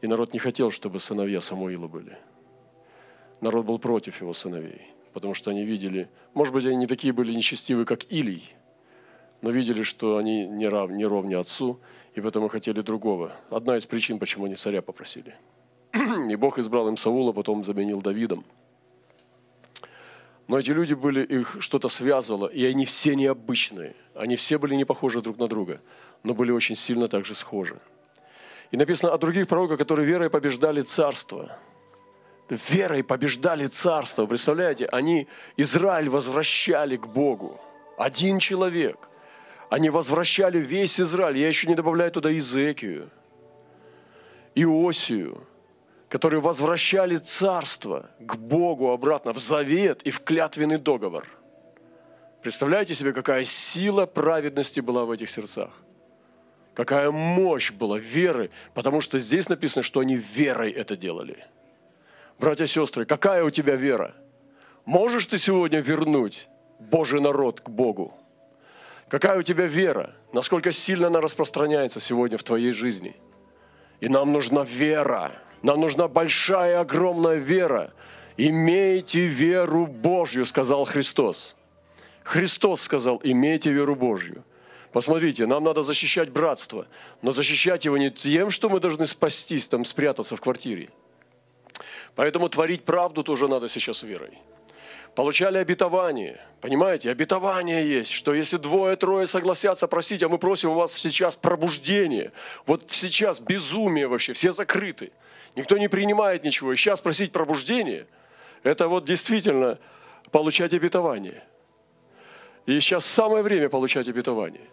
И 0.01 0.07
народ 0.07 0.33
не 0.33 0.39
хотел, 0.39 0.71
чтобы 0.71 0.99
сыновья 0.99 1.41
Самуила 1.41 1.87
были. 1.87 2.17
Народ 3.41 3.65
был 3.65 3.79
против 3.79 4.21
его 4.21 4.33
сыновей 4.33 4.93
потому 5.17 5.33
что 5.33 5.49
они 5.49 5.65
видели, 5.65 6.09
может 6.35 6.53
быть, 6.53 6.63
они 6.63 6.75
не 6.75 6.85
такие 6.85 7.11
были 7.11 7.33
нечестивы, 7.33 7.85
как 7.85 8.03
Илий, 8.11 8.53
но 9.41 9.49
видели, 9.49 9.81
что 9.81 10.17
они 10.17 10.45
не, 10.45 10.67
рав, 10.67 10.91
не 10.91 11.05
ровня 11.05 11.39
отцу, 11.39 11.79
и 12.13 12.21
поэтому 12.21 12.49
хотели 12.49 12.81
другого. 12.81 13.35
Одна 13.49 13.77
из 13.77 13.87
причин, 13.87 14.19
почему 14.19 14.45
они 14.45 14.53
царя 14.53 14.83
попросили. 14.83 15.33
И 16.29 16.35
Бог 16.35 16.59
избрал 16.59 16.87
им 16.87 16.97
Саула, 16.97 17.31
потом 17.31 17.63
заменил 17.63 17.99
Давидом. 17.99 18.45
Но 20.47 20.59
эти 20.59 20.69
люди 20.69 20.93
были, 20.93 21.23
их 21.23 21.57
что-то 21.61 21.89
связывало, 21.89 22.45
и 22.45 22.63
они 22.65 22.85
все 22.85 23.15
необычные. 23.15 23.95
Они 24.13 24.35
все 24.35 24.59
были 24.59 24.75
не 24.75 24.85
похожи 24.85 25.23
друг 25.23 25.39
на 25.39 25.47
друга, 25.47 25.81
но 26.21 26.35
были 26.35 26.51
очень 26.51 26.75
сильно 26.75 27.07
также 27.07 27.33
схожи. 27.33 27.79
И 28.71 28.77
написано 28.77 29.13
о 29.13 29.17
других 29.17 29.47
пророках, 29.47 29.77
которые 29.77 30.05
верой 30.05 30.29
побеждали 30.29 30.81
царство– 30.81 31.57
верой 32.55 33.03
побеждали 33.03 33.67
царство. 33.67 34.25
Представляете, 34.25 34.85
они 34.85 35.27
Израиль 35.57 36.09
возвращали 36.09 36.97
к 36.97 37.07
Богу. 37.07 37.59
Один 37.97 38.39
человек. 38.39 38.97
Они 39.69 39.89
возвращали 39.89 40.59
весь 40.59 40.99
Израиль. 40.99 41.37
Я 41.37 41.47
еще 41.47 41.67
не 41.67 41.75
добавляю 41.75 42.11
туда 42.11 42.35
Изекию. 42.37 43.09
Иосию, 44.55 45.45
которые 46.09 46.41
возвращали 46.41 47.17
царство 47.17 48.09
к 48.19 48.37
Богу 48.37 48.91
обратно 48.91 49.33
в 49.33 49.39
завет 49.39 50.01
и 50.03 50.11
в 50.11 50.21
клятвенный 50.21 50.77
договор. 50.77 51.25
Представляете 52.41 52.95
себе, 52.95 53.13
какая 53.13 53.43
сила 53.43 54.05
праведности 54.05 54.79
была 54.79 55.05
в 55.05 55.11
этих 55.11 55.29
сердцах? 55.29 55.69
Какая 56.77 57.09
мощь 57.09 57.71
была 57.71 57.97
веры, 57.97 58.51
потому 58.75 59.01
что 59.01 59.17
здесь 59.17 59.49
написано, 59.49 59.81
что 59.81 59.99
они 59.99 60.15
верой 60.15 60.69
это 60.69 60.95
делали. 60.95 61.43
Братья 62.37 62.65
и 62.65 62.67
сестры, 62.67 63.03
какая 63.03 63.43
у 63.43 63.49
тебя 63.49 63.75
вера? 63.75 64.13
Можешь 64.85 65.25
ты 65.25 65.39
сегодня 65.39 65.79
вернуть 65.79 66.47
Божий 66.77 67.19
народ 67.19 67.61
к 67.61 67.69
Богу? 67.69 68.13
Какая 69.09 69.39
у 69.39 69.41
тебя 69.41 69.65
вера? 69.65 70.13
Насколько 70.33 70.71
сильно 70.71 71.07
она 71.07 71.19
распространяется 71.19 71.99
сегодня 71.99 72.37
в 72.37 72.43
твоей 72.43 72.73
жизни? 72.73 73.15
И 73.99 74.07
нам 74.07 74.31
нужна 74.31 74.63
вера. 74.63 75.31
Нам 75.63 75.81
нужна 75.81 76.07
большая, 76.07 76.81
огромная 76.81 77.37
вера. 77.37 77.91
Имейте 78.37 79.25
веру 79.25 79.87
Божью, 79.87 80.45
сказал 80.45 80.85
Христос. 80.85 81.55
Христос 82.23 82.81
сказал, 82.81 83.19
имейте 83.23 83.71
веру 83.71 83.95
Божью. 83.95 84.43
Посмотрите, 84.97 85.45
нам 85.45 85.63
надо 85.63 85.83
защищать 85.83 86.31
братство, 86.31 86.87
но 87.21 87.31
защищать 87.31 87.85
его 87.85 87.99
не 87.99 88.09
тем, 88.09 88.49
что 88.49 88.67
мы 88.67 88.79
должны 88.79 89.05
спастись, 89.05 89.67
там 89.67 89.85
спрятаться 89.85 90.35
в 90.35 90.41
квартире. 90.41 90.89
Поэтому 92.15 92.49
творить 92.49 92.83
правду 92.83 93.21
тоже 93.21 93.47
надо 93.47 93.69
сейчас 93.69 94.01
верой. 94.01 94.39
Получали 95.13 95.59
обетование. 95.59 96.41
Понимаете, 96.61 97.11
обетование 97.11 97.87
есть, 97.87 98.09
что 98.09 98.33
если 98.33 98.57
двое-трое 98.57 99.27
согласятся 99.27 99.87
просить, 99.87 100.23
а 100.23 100.29
мы 100.29 100.39
просим 100.39 100.71
у 100.71 100.73
вас 100.73 100.93
сейчас 100.93 101.35
пробуждение. 101.35 102.31
Вот 102.65 102.89
сейчас 102.89 103.39
безумие 103.39 104.07
вообще, 104.07 104.33
все 104.33 104.51
закрыты. 104.51 105.11
Никто 105.55 105.77
не 105.77 105.89
принимает 105.89 106.43
ничего. 106.43 106.73
И 106.73 106.75
сейчас 106.75 107.01
просить 107.01 107.31
пробуждение, 107.31 108.07
это 108.63 108.87
вот 108.87 109.05
действительно 109.05 109.77
получать 110.31 110.73
обетование. 110.73 111.43
И 112.65 112.79
сейчас 112.79 113.05
самое 113.05 113.43
время 113.43 113.69
получать 113.69 114.07
обетование. 114.07 114.67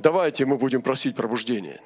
Давайте 0.00 0.46
мы 0.46 0.56
будем 0.56 0.80
просить 0.80 1.14
пробуждения. 1.14 1.82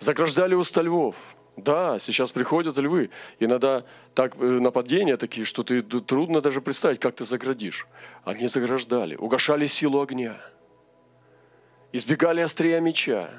Заграждали 0.00 0.54
уста 0.54 0.82
львов. 0.82 1.14
Да, 1.56 2.00
сейчас 2.00 2.32
приходят 2.32 2.76
львы. 2.76 3.10
Иногда 3.38 3.84
так 4.14 4.34
э, 4.36 4.44
нападения 4.44 5.16
такие, 5.16 5.44
что 5.44 5.62
ты 5.62 5.82
трудно 5.82 6.40
даже 6.40 6.60
представить, 6.60 6.98
как 6.98 7.14
ты 7.14 7.24
заградишь. 7.24 7.86
Они 8.24 8.48
заграждали, 8.48 9.14
угошали 9.14 9.66
силу 9.66 10.00
огня, 10.00 10.40
избегали 11.92 12.40
острия 12.40 12.80
меча, 12.80 13.30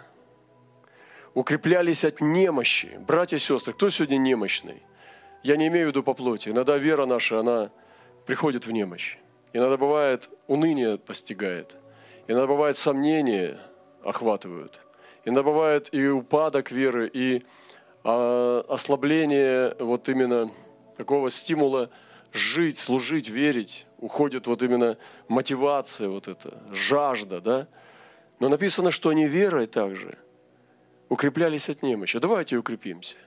укреплялись 1.34 2.06
от 2.06 2.22
немощи. 2.22 2.98
Братья 3.06 3.36
и 3.36 3.40
сестры, 3.40 3.74
кто 3.74 3.90
сегодня 3.90 4.18
немощный? 4.18 4.84
Я 5.42 5.58
не 5.58 5.68
имею 5.68 5.88
в 5.88 5.90
виду 5.90 6.02
по 6.02 6.14
плоти. 6.14 6.48
Иногда 6.48 6.78
вера 6.78 7.06
наша, 7.06 7.42
она 7.42 7.72
приходит 8.26 8.68
в 8.68 8.72
немощь. 8.72 9.18
Иногда 9.52 9.76
бывает 9.76 10.30
уныние 10.48 10.98
постигает– 10.98 11.76
Иногда 12.28 12.48
бывает 12.48 12.78
сомнения 12.78 13.60
охватывают. 14.04 14.80
Иногда 15.26 15.44
бывает 15.44 15.90
и 15.94 16.08
упадок 16.08 16.72
веры, 16.72 17.10
и 17.12 17.44
а, 18.04 18.64
ослабление 18.70 19.76
вот 19.80 20.08
именно 20.08 20.52
такого 20.98 21.30
стимула 21.30 21.90
жить, 22.32 22.78
служить, 22.78 23.30
верить. 23.30 23.86
Уходит 24.00 24.48
вот 24.48 24.64
именно 24.64 24.98
мотивация 25.28 26.08
вот 26.10 26.28
эта, 26.28 26.64
жажда, 26.72 27.42
да? 27.42 27.68
Но 28.40 28.50
написано, 28.50 28.92
что 28.92 29.10
они 29.10 29.28
верой 29.28 29.66
также 29.66 30.18
укреплялись 31.10 31.70
от 31.70 31.84
немощи. 31.84 32.20
Давайте 32.20 32.58
укрепимся. 32.58 33.18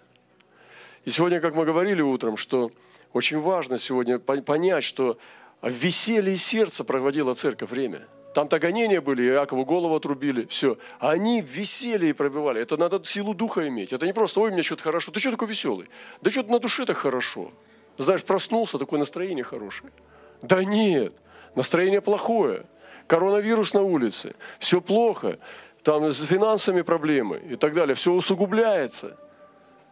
И 1.05 1.11
сегодня, 1.11 1.41
как 1.41 1.55
мы 1.55 1.65
говорили 1.65 2.01
утром, 2.01 2.37
что 2.37 2.73
очень 3.13 3.41
важно 3.41 3.79
сегодня 3.79 4.19
понять, 4.19 4.85
что 4.85 5.19
в 5.61 5.71
веселье 5.71 6.37
сердца 6.39 6.83
проводила 6.83 7.35
церковь 7.35 7.71
время– 7.71 8.07
там-то 8.37 8.59
гонения 8.59 9.01
были, 9.01 9.23
Иакову 9.31 9.65
голову 9.65 9.95
отрубили, 9.95 10.45
все. 10.45 10.77
А 10.99 11.13
они 11.13 11.41
веселье 11.41 12.13
пробивали. 12.13 12.61
Это 12.61 12.77
надо 12.77 13.03
силу 13.03 13.33
духа 13.33 13.67
иметь. 13.67 13.95
Это 13.95 14.05
не 14.05 14.13
просто, 14.13 14.41
ой, 14.41 14.51
мне 14.51 14.63
что-то 14.63 14.83
хорошо. 14.83 15.11
Ты 15.11 15.21
что 15.21 15.31
такой 15.31 15.49
веселый? 15.49 15.89
Да 16.21 16.31
что-то 16.31 16.53
на 16.53 16.59
душе 16.59 16.85
так 16.85 16.99
хорошо. 16.99 17.51
Знаешь, 17.97 18.23
проснулся, 18.25 18.77
такое 18.77 18.99
настроение 18.99 19.43
хорошее. 19.43 19.91
Да 20.43 20.63
нет, 20.65 21.15
настроение 21.55 22.03
плохое. 22.03 22.67
Коронавирус 23.07 23.73
на 23.73 23.81
улице, 23.81 24.35
все 24.59 24.83
плохо. 24.83 25.39
Там 25.83 26.13
с 26.13 26.23
финансами 26.23 26.83
проблемы 26.83 27.39
и 27.39 27.57
так 27.57 27.73
далее. 27.73 27.95
Все 27.95 28.13
усугубляется. 28.13 29.17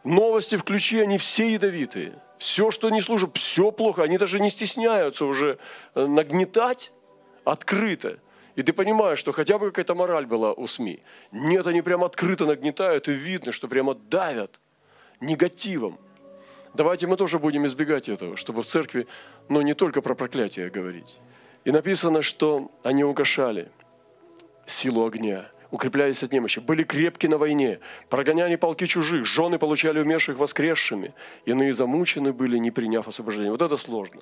Новости 0.04 0.56
включи, 0.56 1.00
они 1.00 1.16
все 1.16 1.54
ядовитые. 1.54 2.12
Все, 2.36 2.70
что 2.70 2.90
не 2.90 3.00
служит, 3.00 3.38
все 3.38 3.70
плохо. 3.70 4.02
Они 4.02 4.18
даже 4.18 4.38
не 4.38 4.50
стесняются 4.50 5.24
уже 5.24 5.56
э, 5.94 6.04
нагнетать 6.04 6.92
открыто. 7.44 8.18
И 8.56 8.62
ты 8.62 8.72
понимаешь, 8.72 9.18
что 9.18 9.32
хотя 9.32 9.58
бы 9.58 9.66
какая-то 9.66 9.94
мораль 9.94 10.26
была 10.26 10.52
у 10.52 10.66
СМИ. 10.66 11.02
Нет, 11.32 11.66
они 11.66 11.82
прямо 11.82 12.06
открыто 12.06 12.46
нагнетают, 12.46 13.08
и 13.08 13.12
видно, 13.12 13.52
что 13.52 13.66
прямо 13.66 13.94
давят 13.94 14.60
негативом. 15.20 15.98
Давайте 16.72 17.06
мы 17.06 17.16
тоже 17.16 17.38
будем 17.38 17.66
избегать 17.66 18.08
этого, 18.08 18.36
чтобы 18.36 18.62
в 18.62 18.66
церкви, 18.66 19.06
ну, 19.48 19.60
не 19.62 19.74
только 19.74 20.02
про 20.02 20.14
проклятие 20.14 20.70
говорить. 20.70 21.18
И 21.64 21.72
написано, 21.72 22.22
что 22.22 22.70
они 22.82 23.04
угошали 23.04 23.68
силу 24.66 25.04
огня, 25.06 25.50
укреплялись 25.70 26.22
от 26.22 26.32
немощи, 26.32 26.60
были 26.60 26.84
крепки 26.84 27.26
на 27.26 27.38
войне, 27.38 27.80
прогоняли 28.08 28.56
полки 28.56 28.86
чужих, 28.86 29.24
жены 29.26 29.58
получали 29.58 29.98
умерших 30.00 30.38
воскресшими, 30.38 31.12
иные 31.44 31.72
замучены 31.72 32.32
были, 32.32 32.58
не 32.58 32.70
приняв 32.70 33.08
освобождения. 33.08 33.50
Вот 33.50 33.62
это 33.62 33.76
сложно. 33.76 34.20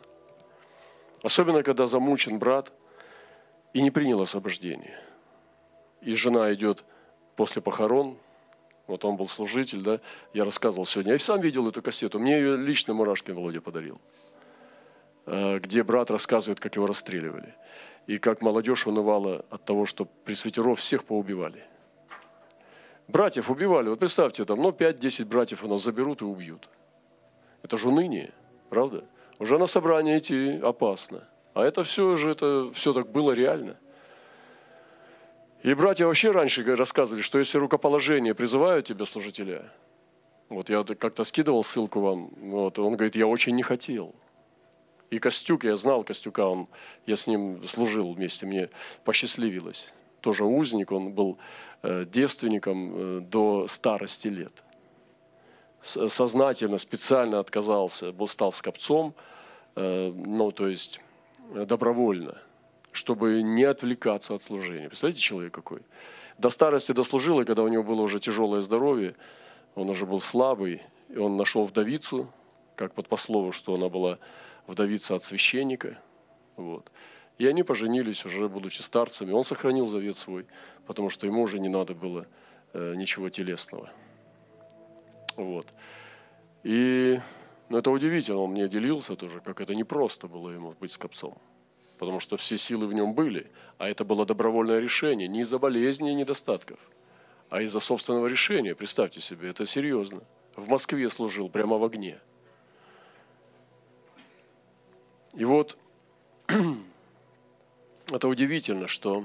Особенно, 1.22 1.62
когда 1.62 1.86
замучен 1.86 2.38
брат– 2.38 2.72
и 3.72 3.80
не 3.80 3.90
принял 3.90 4.20
освобождение. 4.20 4.98
И 6.00 6.14
жена 6.14 6.52
идет 6.52 6.84
после 7.36 7.62
похорон, 7.62 8.18
вот 8.86 9.04
он 9.04 9.16
был 9.16 9.28
служитель, 9.28 9.82
да, 9.82 10.00
я 10.34 10.44
рассказывал 10.44 10.84
сегодня, 10.84 11.12
я 11.12 11.18
сам 11.18 11.40
видел 11.40 11.68
эту 11.68 11.82
кассету, 11.82 12.18
мне 12.18 12.36
ее 12.36 12.56
лично 12.56 12.94
Мурашкин 12.94 13.34
Володя 13.34 13.60
подарил, 13.60 14.00
э, 15.26 15.58
где 15.58 15.82
брат 15.82 16.10
рассказывает, 16.10 16.60
как 16.60 16.76
его 16.76 16.86
расстреливали, 16.86 17.54
и 18.06 18.18
как 18.18 18.42
молодежь 18.42 18.86
унывала 18.86 19.44
от 19.50 19.64
того, 19.64 19.86
что 19.86 20.04
пресвитеров 20.04 20.80
всех 20.80 21.04
поубивали. 21.04 21.64
Братьев 23.08 23.50
убивали, 23.50 23.88
вот 23.88 23.98
представьте, 23.98 24.44
там, 24.44 24.60
ну, 24.60 24.70
5-10 24.70 25.26
братьев 25.26 25.64
у 25.64 25.68
нас 25.68 25.82
заберут 25.82 26.22
и 26.22 26.24
убьют. 26.24 26.68
Это 27.62 27.76
же 27.76 27.88
уныние, 27.88 28.32
правда? 28.70 29.04
Уже 29.38 29.58
на 29.58 29.66
собрание 29.66 30.18
идти 30.18 30.58
опасно. 30.62 31.28
А 31.54 31.64
это 31.64 31.84
все 31.84 32.16
же, 32.16 32.30
это 32.30 32.70
все 32.74 32.92
так 32.92 33.10
было 33.10 33.32
реально. 33.32 33.76
И 35.62 35.74
братья 35.74 36.06
вообще 36.06 36.30
раньше 36.30 36.64
рассказывали, 36.74 37.22
что 37.22 37.38
если 37.38 37.58
рукоположение 37.58 38.34
призывают 38.34 38.86
тебя 38.86 39.06
служителя, 39.06 39.70
вот 40.48 40.70
я 40.70 40.82
как-то 40.82 41.24
скидывал 41.24 41.62
ссылку 41.62 42.00
вам, 42.00 42.30
вот, 42.36 42.78
он 42.78 42.96
говорит, 42.96 43.16
я 43.16 43.26
очень 43.26 43.54
не 43.54 43.62
хотел. 43.62 44.14
И 45.10 45.18
Костюк, 45.18 45.64
я 45.64 45.76
знал 45.76 46.04
Костюка, 46.04 46.46
он, 46.46 46.68
я 47.06 47.16
с 47.16 47.26
ним 47.26 47.66
служил 47.68 48.12
вместе, 48.12 48.46
мне 48.46 48.70
посчастливилось. 49.04 49.92
Тоже 50.20 50.44
узник, 50.44 50.90
он 50.90 51.12
был 51.12 51.38
э, 51.82 52.06
девственником 52.06 52.92
э, 52.94 53.20
до 53.20 53.66
старости 53.68 54.28
лет. 54.28 54.62
Сознательно, 55.82 56.78
специально 56.78 57.40
отказался, 57.40 58.12
был, 58.12 58.26
стал 58.26 58.52
скопцом, 58.52 59.14
э, 59.76 60.12
ну, 60.14 60.50
то 60.50 60.66
есть 60.66 61.00
добровольно, 61.50 62.40
чтобы 62.92 63.42
не 63.42 63.64
отвлекаться 63.64 64.34
от 64.34 64.42
служения. 64.42 64.88
Представляете, 64.88 65.20
человек 65.20 65.52
какой? 65.54 65.80
До 66.38 66.50
старости 66.50 66.92
дослужил, 66.92 67.40
и 67.40 67.44
когда 67.44 67.62
у 67.62 67.68
него 67.68 67.82
было 67.82 68.02
уже 68.02 68.20
тяжелое 68.20 68.62
здоровье, 68.62 69.14
он 69.74 69.88
уже 69.90 70.06
был 70.06 70.20
слабый, 70.20 70.82
и 71.08 71.18
он 71.18 71.36
нашел 71.36 71.64
вдовицу, 71.64 72.32
как 72.74 72.94
под 72.94 73.08
послову, 73.08 73.52
что 73.52 73.74
она 73.74 73.88
была 73.88 74.18
вдовица 74.66 75.14
от 75.14 75.24
священника. 75.24 75.98
Вот. 76.56 76.90
И 77.38 77.46
они 77.46 77.62
поженились 77.62 78.24
уже, 78.24 78.48
будучи 78.48 78.82
старцами. 78.82 79.32
Он 79.32 79.44
сохранил 79.44 79.86
завет 79.86 80.16
свой, 80.16 80.46
потому 80.86 81.10
что 81.10 81.26
ему 81.26 81.42
уже 81.42 81.58
не 81.58 81.68
надо 81.68 81.94
было 81.94 82.26
э, 82.72 82.94
ничего 82.94 83.30
телесного. 83.30 83.90
Вот. 85.36 85.72
И 86.62 87.20
но 87.72 87.78
это 87.78 87.90
удивительно, 87.90 88.40
он 88.40 88.50
мне 88.50 88.68
делился 88.68 89.16
тоже, 89.16 89.40
как 89.40 89.62
это 89.62 89.74
непросто 89.74 90.28
было 90.28 90.50
ему 90.50 90.74
быть 90.78 90.92
скопцом. 90.92 91.38
Потому 91.98 92.20
что 92.20 92.36
все 92.36 92.58
силы 92.58 92.86
в 92.86 92.92
нем 92.92 93.14
были, 93.14 93.50
а 93.78 93.88
это 93.88 94.04
было 94.04 94.26
добровольное 94.26 94.78
решение, 94.78 95.26
не 95.26 95.40
из-за 95.40 95.58
болезней 95.58 96.10
и 96.10 96.14
недостатков, 96.14 96.78
а 97.48 97.62
из-за 97.62 97.80
собственного 97.80 98.26
решения. 98.26 98.74
Представьте 98.74 99.22
себе, 99.22 99.48
это 99.48 99.64
серьезно. 99.64 100.20
В 100.54 100.68
Москве 100.68 101.08
служил 101.08 101.48
прямо 101.48 101.78
в 101.78 101.84
огне. 101.84 102.20
И 105.32 105.46
вот 105.46 105.78
это 108.12 108.28
удивительно, 108.28 108.86
что 108.86 109.24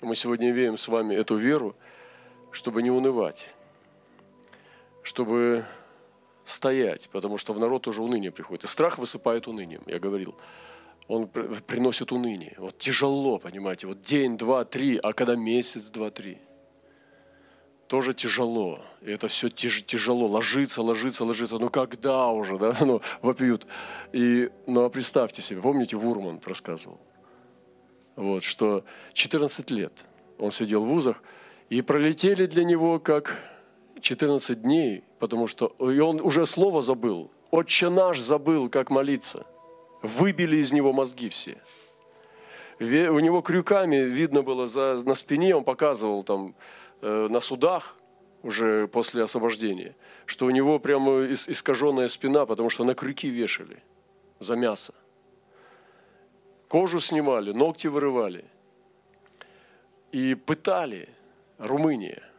мы 0.00 0.16
сегодня 0.16 0.50
имеем 0.50 0.76
с 0.76 0.88
вами 0.88 1.14
эту 1.14 1.36
веру, 1.36 1.76
чтобы 2.50 2.82
не 2.82 2.90
унывать. 2.90 3.54
чтобы 5.04 5.64
стоять, 6.50 7.08
потому 7.10 7.38
что 7.38 7.52
в 7.52 7.58
народ 7.58 7.86
уже 7.88 8.02
уныние 8.02 8.30
приходит. 8.30 8.64
И 8.64 8.66
страх 8.68 8.98
высыпает 8.98 9.48
унынием, 9.48 9.82
я 9.86 9.98
говорил. 9.98 10.34
Он 11.08 11.26
приносит 11.26 12.12
уныние. 12.12 12.54
Вот 12.58 12.78
тяжело, 12.78 13.38
понимаете, 13.38 13.86
вот 13.86 14.02
день, 14.02 14.36
два, 14.38 14.64
три, 14.64 14.98
а 15.02 15.12
когда 15.12 15.34
месяц, 15.34 15.90
два, 15.90 16.10
три. 16.10 16.38
Тоже 17.88 18.14
тяжело. 18.14 18.80
И 19.02 19.10
это 19.10 19.26
все 19.26 19.48
тяж, 19.48 19.82
тяжело. 19.84 20.28
Ложится, 20.28 20.82
ложится, 20.82 21.24
ложится. 21.24 21.58
Ну 21.58 21.68
когда 21.68 22.28
уже, 22.28 22.58
да? 22.58 22.76
Ну, 22.80 23.00
вопьют. 23.22 23.66
И, 24.12 24.50
ну 24.66 24.84
а 24.84 24.90
представьте 24.90 25.42
себе, 25.42 25.60
помните, 25.60 25.96
Вурман 25.96 26.40
рассказывал, 26.44 27.00
вот, 28.14 28.44
что 28.44 28.84
14 29.12 29.70
лет 29.70 29.92
он 30.38 30.52
сидел 30.52 30.84
в 30.84 30.88
вузах, 30.88 31.22
и 31.68 31.82
пролетели 31.82 32.46
для 32.46 32.64
него 32.64 32.98
как 32.98 33.36
14 34.00 34.62
дней, 34.62 35.04
потому 35.18 35.46
что 35.46 35.74
и 35.78 35.98
он 36.00 36.20
уже 36.20 36.46
слово 36.46 36.82
забыл. 36.82 37.30
Отче 37.50 37.88
наш 37.88 38.18
забыл, 38.18 38.68
как 38.68 38.90
молиться. 38.90 39.46
Выбили 40.02 40.56
из 40.56 40.72
него 40.72 40.92
мозги 40.92 41.28
все. 41.28 41.58
У 42.78 43.20
него 43.20 43.42
крюками 43.42 43.96
видно 43.96 44.42
было 44.42 44.66
за, 44.66 45.02
на 45.04 45.14
спине, 45.14 45.54
он 45.54 45.64
показывал 45.64 46.22
там 46.22 46.54
э, 47.02 47.26
на 47.28 47.40
судах 47.40 47.96
уже 48.42 48.88
после 48.88 49.22
освобождения, 49.22 49.94
что 50.24 50.46
у 50.46 50.50
него 50.50 50.78
прямо 50.78 51.26
искаженная 51.26 52.08
спина, 52.08 52.46
потому 52.46 52.70
что 52.70 52.84
на 52.84 52.94
крюки 52.94 53.28
вешали 53.28 53.82
за 54.38 54.56
мясо. 54.56 54.94
Кожу 56.68 57.00
снимали, 57.00 57.52
ногти 57.52 57.88
вырывали. 57.88 58.44
И 60.12 60.34
пытали 60.34 61.08
Румыния. 61.58 62.29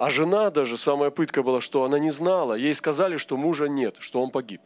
А 0.00 0.08
жена 0.08 0.50
даже, 0.50 0.78
самая 0.78 1.10
пытка 1.10 1.42
была, 1.42 1.60
что 1.60 1.84
она 1.84 1.98
не 1.98 2.10
знала. 2.10 2.54
Ей 2.54 2.74
сказали, 2.74 3.18
что 3.18 3.36
мужа 3.36 3.68
нет, 3.68 3.98
что 4.00 4.22
он 4.22 4.30
погиб. 4.30 4.62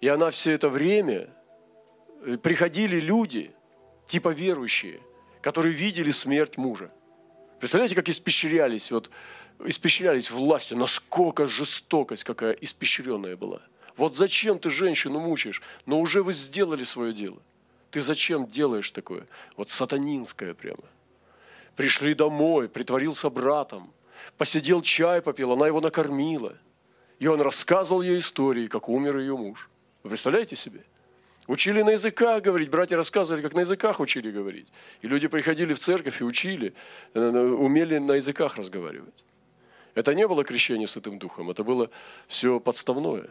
И 0.00 0.08
она 0.08 0.32
все 0.32 0.50
это 0.50 0.68
время, 0.68 1.30
э, 2.26 2.36
приходили 2.36 2.98
люди, 2.98 3.52
типа 4.08 4.30
верующие, 4.30 5.00
которые 5.40 5.72
видели 5.72 6.10
смерть 6.10 6.56
мужа. 6.56 6.90
Представляете, 7.60 7.94
как 7.94 8.08
испещрялись, 8.08 8.90
вот, 8.90 9.10
испещрялись 9.64 10.28
властью, 10.28 10.76
насколько 10.76 11.46
жестокость 11.46 12.24
какая 12.24 12.54
испещренная 12.54 13.36
была. 13.36 13.62
Вот 13.96 14.16
зачем 14.16 14.58
ты 14.58 14.70
женщину 14.70 15.20
мучаешь? 15.20 15.62
Но 15.86 16.00
уже 16.00 16.24
вы 16.24 16.32
сделали 16.32 16.82
свое 16.82 17.12
дело. 17.12 17.40
Ты 17.92 18.00
зачем 18.00 18.48
делаешь 18.48 18.90
такое? 18.90 19.28
Вот 19.56 19.70
сатанинское 19.70 20.52
прямо 20.54 20.82
пришли 21.76 22.14
домой, 22.14 22.68
притворился 22.68 23.30
братом, 23.30 23.92
посидел 24.36 24.82
чай 24.82 25.20
попил, 25.22 25.52
она 25.52 25.66
его 25.66 25.80
накормила. 25.80 26.56
И 27.18 27.26
он 27.26 27.40
рассказывал 27.40 28.02
ей 28.02 28.18
истории, 28.18 28.66
как 28.66 28.88
умер 28.88 29.18
ее 29.18 29.36
муж. 29.36 29.70
Вы 30.02 30.10
представляете 30.10 30.56
себе? 30.56 30.80
Учили 31.46 31.82
на 31.82 31.90
языках 31.90 32.42
говорить, 32.42 32.70
братья 32.70 32.96
рассказывали, 32.96 33.42
как 33.42 33.54
на 33.54 33.60
языках 33.60 34.00
учили 34.00 34.30
говорить. 34.30 34.72
И 35.02 35.08
люди 35.08 35.28
приходили 35.28 35.74
в 35.74 35.78
церковь 35.78 36.20
и 36.20 36.24
учили, 36.24 36.74
э, 37.12 37.20
умели 37.20 37.98
на 37.98 38.12
языках 38.12 38.56
разговаривать. 38.56 39.24
Это 39.94 40.14
не 40.14 40.26
было 40.26 40.42
крещение 40.42 40.88
Святым 40.88 41.18
Духом, 41.18 41.50
это 41.50 41.62
было 41.62 41.90
все 42.28 42.58
подставное. 42.60 43.28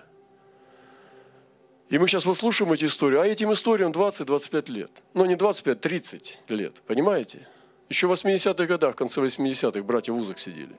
И 1.90 1.98
мы 1.98 2.08
сейчас 2.08 2.26
выслушаем 2.26 2.72
эти 2.72 2.86
истории, 2.86 3.18
а 3.20 3.26
этим 3.26 3.52
историям 3.52 3.92
20-25 3.92 4.72
лет. 4.72 4.92
Ну, 5.14 5.26
не 5.26 5.36
25, 5.36 5.82
30 5.82 6.40
лет, 6.48 6.82
понимаете? 6.88 7.48
Еще 7.90 8.08
в 8.08 8.12
80-х 8.12 8.66
годах, 8.66 8.94
в 8.94 8.98
конце 8.98 9.22
80-х, 9.22 9.84
братья 9.84 10.14
в 10.14 10.18
узах 10.18 10.40
сидели. 10.40 10.76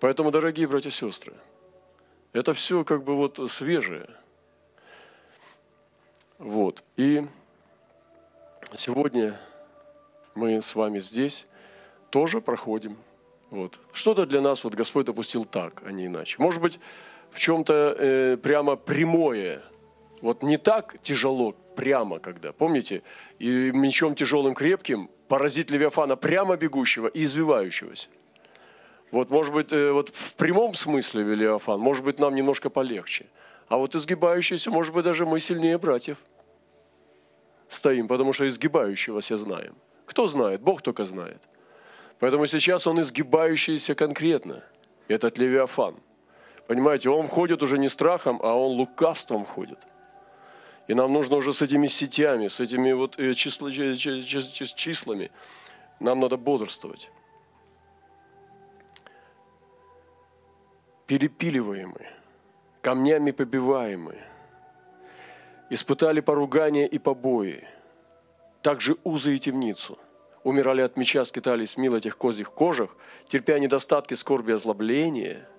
Поэтому, 0.00 0.30
дорогие 0.30 0.66
братья 0.66 0.90
и 0.90 0.92
сестры, 0.92 1.34
это 2.32 2.52
все 2.52 2.84
как 2.84 3.04
бы 3.04 3.16
вот 3.16 3.40
свежее. 3.50 4.08
Вот. 6.38 6.82
И 6.96 7.26
сегодня 8.76 9.40
мы 10.34 10.60
с 10.60 10.74
вами 10.74 11.00
здесь 11.00 11.46
тоже 12.10 12.40
проходим. 12.40 12.96
Вот. 13.50 13.80
Что-то 13.92 14.26
для 14.26 14.40
нас 14.40 14.64
вот 14.64 14.74
Господь 14.74 15.06
допустил 15.06 15.44
так, 15.44 15.82
а 15.86 15.92
не 15.92 16.06
иначе. 16.06 16.36
Может 16.38 16.60
быть, 16.60 16.80
в 17.30 17.38
чем-то 17.38 17.96
э, 17.98 18.36
прямо 18.36 18.76
прямое. 18.76 19.62
Вот 20.24 20.42
не 20.42 20.56
так 20.56 20.96
тяжело 21.02 21.52
прямо 21.52 22.18
когда. 22.18 22.52
Помните, 22.52 23.02
и 23.38 23.70
мечом 23.72 24.14
тяжелым 24.14 24.54
крепким 24.54 25.10
поразить 25.28 25.70
Левиафана 25.70 26.16
прямо 26.16 26.56
бегущего 26.56 27.08
и 27.08 27.24
извивающегося. 27.24 28.08
Вот, 29.10 29.28
может 29.28 29.52
быть, 29.52 29.70
э, 29.70 29.92
вот 29.92 30.08
в 30.14 30.34
прямом 30.36 30.72
смысле 30.72 31.24
Левиафан, 31.24 31.78
может 31.78 32.04
быть, 32.04 32.18
нам 32.18 32.34
немножко 32.34 32.70
полегче. 32.70 33.26
А 33.68 33.76
вот 33.76 33.94
изгибающийся, 33.94 34.70
может 34.70 34.94
быть, 34.94 35.04
даже 35.04 35.26
мы 35.26 35.40
сильнее 35.40 35.76
братьев 35.76 36.16
стоим, 37.68 38.08
потому 38.08 38.32
что 38.32 38.48
изгибающего 38.48 39.20
все 39.20 39.36
знаем. 39.36 39.74
Кто 40.06 40.26
знает? 40.26 40.62
Бог 40.62 40.80
только 40.80 41.04
знает. 41.04 41.42
Поэтому 42.18 42.46
сейчас 42.46 42.86
он 42.86 42.98
изгибающийся 43.02 43.94
конкретно. 43.94 44.64
Этот 45.06 45.36
Левиафан. 45.36 45.96
Понимаете, 46.66 47.10
он 47.10 47.26
входит 47.26 47.62
уже 47.62 47.76
не 47.76 47.90
страхом, 47.90 48.40
а 48.42 48.54
он 48.54 48.72
лукавством 48.78 49.44
входит– 49.44 49.80
и 50.86 50.94
нам 50.94 51.12
нужно 51.12 51.36
уже 51.36 51.52
с 51.52 51.62
этими 51.62 51.86
сетями, 51.86 52.48
с 52.48 52.60
этими 52.60 52.92
вот 52.92 53.18
э, 53.18 53.34
числа, 53.34 53.70
числами, 53.72 55.30
нам 56.00 56.20
надо 56.20 56.36
бодрствовать. 56.36 57.10
Перепиливаемые, 61.06 62.10
камнями 62.82 63.30
побиваемые, 63.30 64.24
испытали 65.70 66.20
поругания 66.20 66.86
и 66.86 66.98
побои, 66.98 67.66
также 68.62 68.96
узы 69.04 69.36
и 69.36 69.38
темницу. 69.38 69.98
Умирали 70.42 70.82
от 70.82 70.98
меча, 70.98 71.24
скитались 71.24 71.78
мил 71.78 71.96
этих 71.96 72.18
козьих 72.18 72.52
кожах, 72.52 72.94
терпя 73.28 73.58
недостатки, 73.58 74.12
скорби, 74.14 74.52
озлобления– 74.52 75.48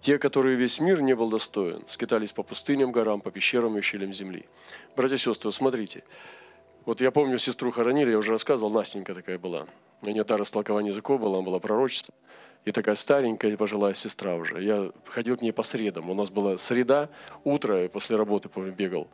те, 0.00 0.18
которые 0.18 0.56
весь 0.56 0.80
мир 0.80 1.02
не 1.02 1.14
был 1.14 1.28
достоин, 1.28 1.84
скитались 1.86 2.32
по 2.32 2.42
пустыням, 2.42 2.90
горам, 2.90 3.20
по 3.20 3.30
пещерам 3.30 3.76
и 3.76 3.82
щелям 3.82 4.12
земли. 4.12 4.46
Братья 4.96 5.16
и 5.16 5.18
сестры, 5.18 5.52
смотрите. 5.52 6.02
Вот 6.86 7.00
я 7.00 7.10
помню, 7.10 7.38
сестру 7.38 7.70
хоронили, 7.70 8.10
я 8.10 8.18
уже 8.18 8.32
рассказывал, 8.32 8.70
Настенька 8.70 9.14
такая 9.14 9.38
была. 9.38 9.66
У 10.02 10.08
нее 10.08 10.24
та 10.24 10.38
растолкование 10.38 10.90
языков 10.90 11.20
была, 11.20 11.38
она 11.38 11.46
была 11.46 11.58
пророчество. 11.58 12.14
И 12.64 12.72
такая 12.72 12.96
старенькая 12.96 13.56
пожилая 13.56 13.94
сестра 13.94 14.34
уже. 14.34 14.62
Я 14.62 14.90
ходил 15.06 15.36
к 15.36 15.42
ней 15.42 15.52
по 15.52 15.62
средам. 15.62 16.10
У 16.10 16.14
нас 16.14 16.30
была 16.30 16.58
среда, 16.58 17.08
утро, 17.44 17.84
и 17.84 17.88
после 17.88 18.16
работы 18.16 18.48
помню, 18.48 18.72
бегал. 18.72 19.08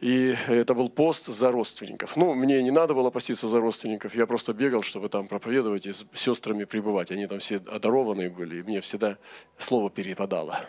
И 0.00 0.34
это 0.48 0.72
был 0.72 0.88
пост 0.88 1.26
за 1.26 1.52
родственников. 1.52 2.16
Ну, 2.16 2.34
мне 2.34 2.62
не 2.62 2.70
надо 2.70 2.94
было 2.94 3.10
поститься 3.10 3.48
за 3.48 3.60
родственников, 3.60 4.14
я 4.14 4.26
просто 4.26 4.54
бегал, 4.54 4.82
чтобы 4.82 5.10
там 5.10 5.26
проповедовать 5.26 5.86
и 5.86 5.92
с 5.92 6.06
сестрами 6.14 6.64
пребывать. 6.64 7.10
Они 7.10 7.26
там 7.26 7.38
все 7.38 7.56
одарованные 7.56 8.30
были, 8.30 8.60
и 8.60 8.62
мне 8.62 8.80
всегда 8.80 9.18
слово 9.58 9.90
перепадало. 9.90 10.64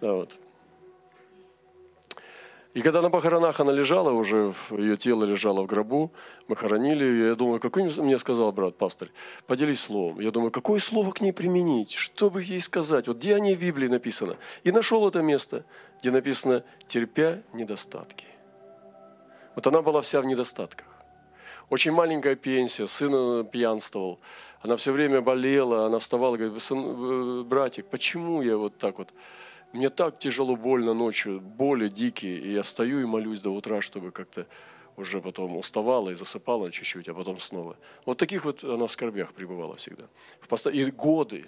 Вот. 0.00 0.38
И 2.72 2.82
когда 2.82 3.00
на 3.00 3.08
похоронах 3.10 3.58
она 3.58 3.72
лежала 3.72 4.12
уже, 4.12 4.54
ее 4.70 4.96
тело 4.96 5.24
лежало 5.24 5.62
в 5.62 5.66
гробу, 5.66 6.12
мы 6.46 6.54
хоронили 6.56 7.04
ее, 7.04 7.28
я 7.28 7.34
думаю, 7.34 7.58
какой 7.58 7.84
мне 7.84 8.18
сказал 8.18 8.52
брат, 8.52 8.76
пастор, 8.76 9.08
поделись 9.46 9.80
словом. 9.80 10.20
Я 10.20 10.30
думаю, 10.30 10.52
какое 10.52 10.78
слово 10.78 11.10
к 11.10 11.22
ней 11.22 11.32
применить, 11.32 11.94
что 11.94 12.28
бы 12.28 12.42
ей 12.42 12.60
сказать, 12.60 13.08
вот 13.08 13.16
где 13.16 13.34
о 13.34 13.40
ней 13.40 13.56
в 13.56 13.60
Библии 13.60 13.88
написано. 13.88 14.36
И 14.62 14.70
нашел 14.70 15.08
это 15.08 15.22
место, 15.22 15.64
где 16.00 16.10
написано 16.10 16.64
«терпя 16.86 17.42
недостатки». 17.54 18.26
Вот 19.56 19.66
она 19.66 19.82
была 19.82 20.02
вся 20.02 20.20
в 20.20 20.26
недостатках. 20.26 20.86
Очень 21.70 21.90
маленькая 21.90 22.36
пенсия, 22.36 22.86
сын 22.86 23.44
пьянствовал. 23.46 24.20
Она 24.60 24.76
все 24.76 24.92
время 24.92 25.20
болела, 25.20 25.86
она 25.86 25.98
вставала 25.98 26.36
и 26.36 26.38
говорит, 26.38 26.62
сын, 26.62 26.78
э, 26.78 27.42
братик, 27.42 27.86
почему 27.86 28.42
я 28.42 28.56
вот 28.56 28.78
так 28.78 28.98
вот? 28.98 29.12
Мне 29.72 29.88
так 29.88 30.18
тяжело, 30.18 30.56
больно 30.56 30.94
ночью, 30.94 31.40
боли 31.40 31.88
дикие, 31.88 32.38
и 32.38 32.52
я 32.52 32.62
встаю 32.62 33.00
и 33.00 33.04
молюсь 33.04 33.40
до 33.40 33.50
утра, 33.50 33.80
чтобы 33.80 34.12
как-то 34.12 34.46
уже 34.96 35.20
потом 35.20 35.56
уставала 35.56 36.10
и 36.10 36.14
засыпала 36.14 36.70
чуть-чуть, 36.70 37.08
а 37.08 37.14
потом 37.14 37.40
снова. 37.40 37.76
Вот 38.04 38.18
таких 38.18 38.44
вот 38.44 38.62
она 38.62 38.86
в 38.86 38.92
скорбях 38.92 39.32
пребывала 39.32 39.76
всегда. 39.76 40.06
И 40.70 40.84
годы. 40.90 41.46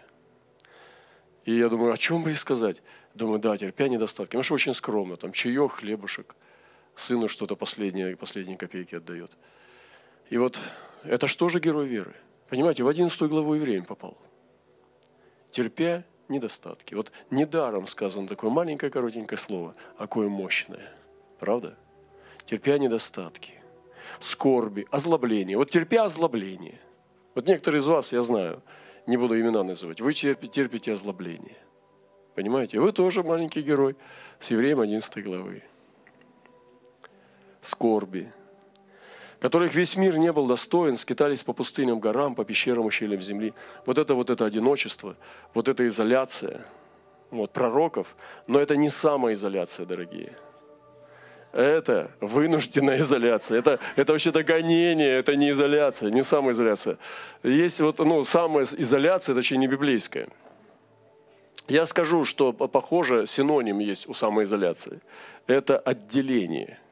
И 1.44 1.56
я 1.56 1.68
думаю, 1.68 1.92
о 1.92 1.96
чем 1.96 2.22
бы 2.22 2.30
ей 2.30 2.36
сказать? 2.36 2.82
Думаю, 3.14 3.38
да, 3.38 3.56
терпя 3.56 3.88
недостатки. 3.88 4.30
Потому 4.30 4.42
что 4.42 4.54
очень 4.54 4.74
скромно, 4.74 5.16
там 5.16 5.32
чаек, 5.32 5.72
хлебушек– 5.72 6.34
сыну 6.98 7.28
что-то 7.28 7.56
последнее, 7.56 8.16
последние 8.16 8.56
копейки 8.56 8.94
отдает. 8.94 9.36
И 10.30 10.38
вот 10.38 10.58
это 11.04 11.26
что 11.26 11.48
же 11.48 11.60
герой 11.60 11.86
веры? 11.86 12.14
Понимаете, 12.48 12.82
в 12.82 12.88
11 12.88 13.20
главу 13.22 13.54
Евреям 13.54 13.84
попал. 13.84 14.16
Терпя 15.50 16.04
недостатки. 16.28 16.94
Вот 16.94 17.12
недаром 17.30 17.86
сказано 17.86 18.28
такое 18.28 18.50
маленькое 18.50 18.90
коротенькое 18.90 19.38
слово, 19.38 19.74
а 19.96 20.02
какое 20.02 20.28
мощное. 20.28 20.92
Правда? 21.38 21.76
Терпя 22.44 22.78
недостатки, 22.78 23.52
скорби, 24.20 24.86
озлобление. 24.90 25.56
Вот 25.56 25.70
терпя 25.70 26.04
озлобление. 26.04 26.80
Вот 27.34 27.46
некоторые 27.46 27.80
из 27.80 27.86
вас, 27.86 28.12
я 28.12 28.22
знаю, 28.22 28.62
не 29.06 29.16
буду 29.16 29.38
имена 29.38 29.62
называть, 29.62 30.00
вы 30.00 30.12
терпите, 30.12 30.52
терпите 30.52 30.92
озлобление. 30.92 31.56
Понимаете? 32.34 32.80
Вы 32.80 32.92
тоже 32.92 33.22
маленький 33.22 33.62
герой 33.62 33.96
с 34.40 34.50
евреем 34.50 34.80
11 34.80 35.24
главы. 35.24 35.62
Скорби, 37.68 38.32
которых 39.40 39.74
весь 39.74 39.96
мир 39.96 40.16
не 40.16 40.32
был 40.32 40.46
достоин, 40.46 40.96
скитались 40.96 41.42
по 41.42 41.52
пустыням, 41.52 42.00
горам, 42.00 42.34
по 42.34 42.44
пещерам, 42.44 42.86
ущельям 42.86 43.20
земли. 43.20 43.52
Вот 43.84 43.98
это 43.98 44.14
вот 44.14 44.30
это 44.30 44.46
одиночество, 44.46 45.16
вот 45.52 45.68
эта 45.68 45.86
изоляция 45.86 46.64
вот, 47.30 47.52
пророков, 47.52 48.16
но 48.46 48.58
это 48.58 48.74
не 48.74 48.88
самоизоляция, 48.88 49.84
дорогие. 49.84 50.32
Это 51.52 52.10
вынужденная 52.20 53.00
изоляция. 53.00 53.58
Это, 53.58 53.80
это 53.96 54.12
вообще-то 54.12 54.42
гонение, 54.42 55.18
это 55.18 55.36
не 55.36 55.50
изоляция, 55.50 56.10
не 56.10 56.24
самоизоляция. 56.24 56.96
Есть 57.42 57.80
вот, 57.80 57.98
ну, 57.98 58.24
самоизоляция, 58.24 59.34
точнее, 59.34 59.58
не 59.58 59.66
библейская. 59.66 60.28
Я 61.68 61.84
скажу, 61.84 62.24
что 62.24 62.54
похоже 62.54 63.26
синоним 63.26 63.78
есть 63.78 64.08
у 64.08 64.14
самоизоляции. 64.14 65.00
Это 65.46 65.78
отделение– 65.78 66.78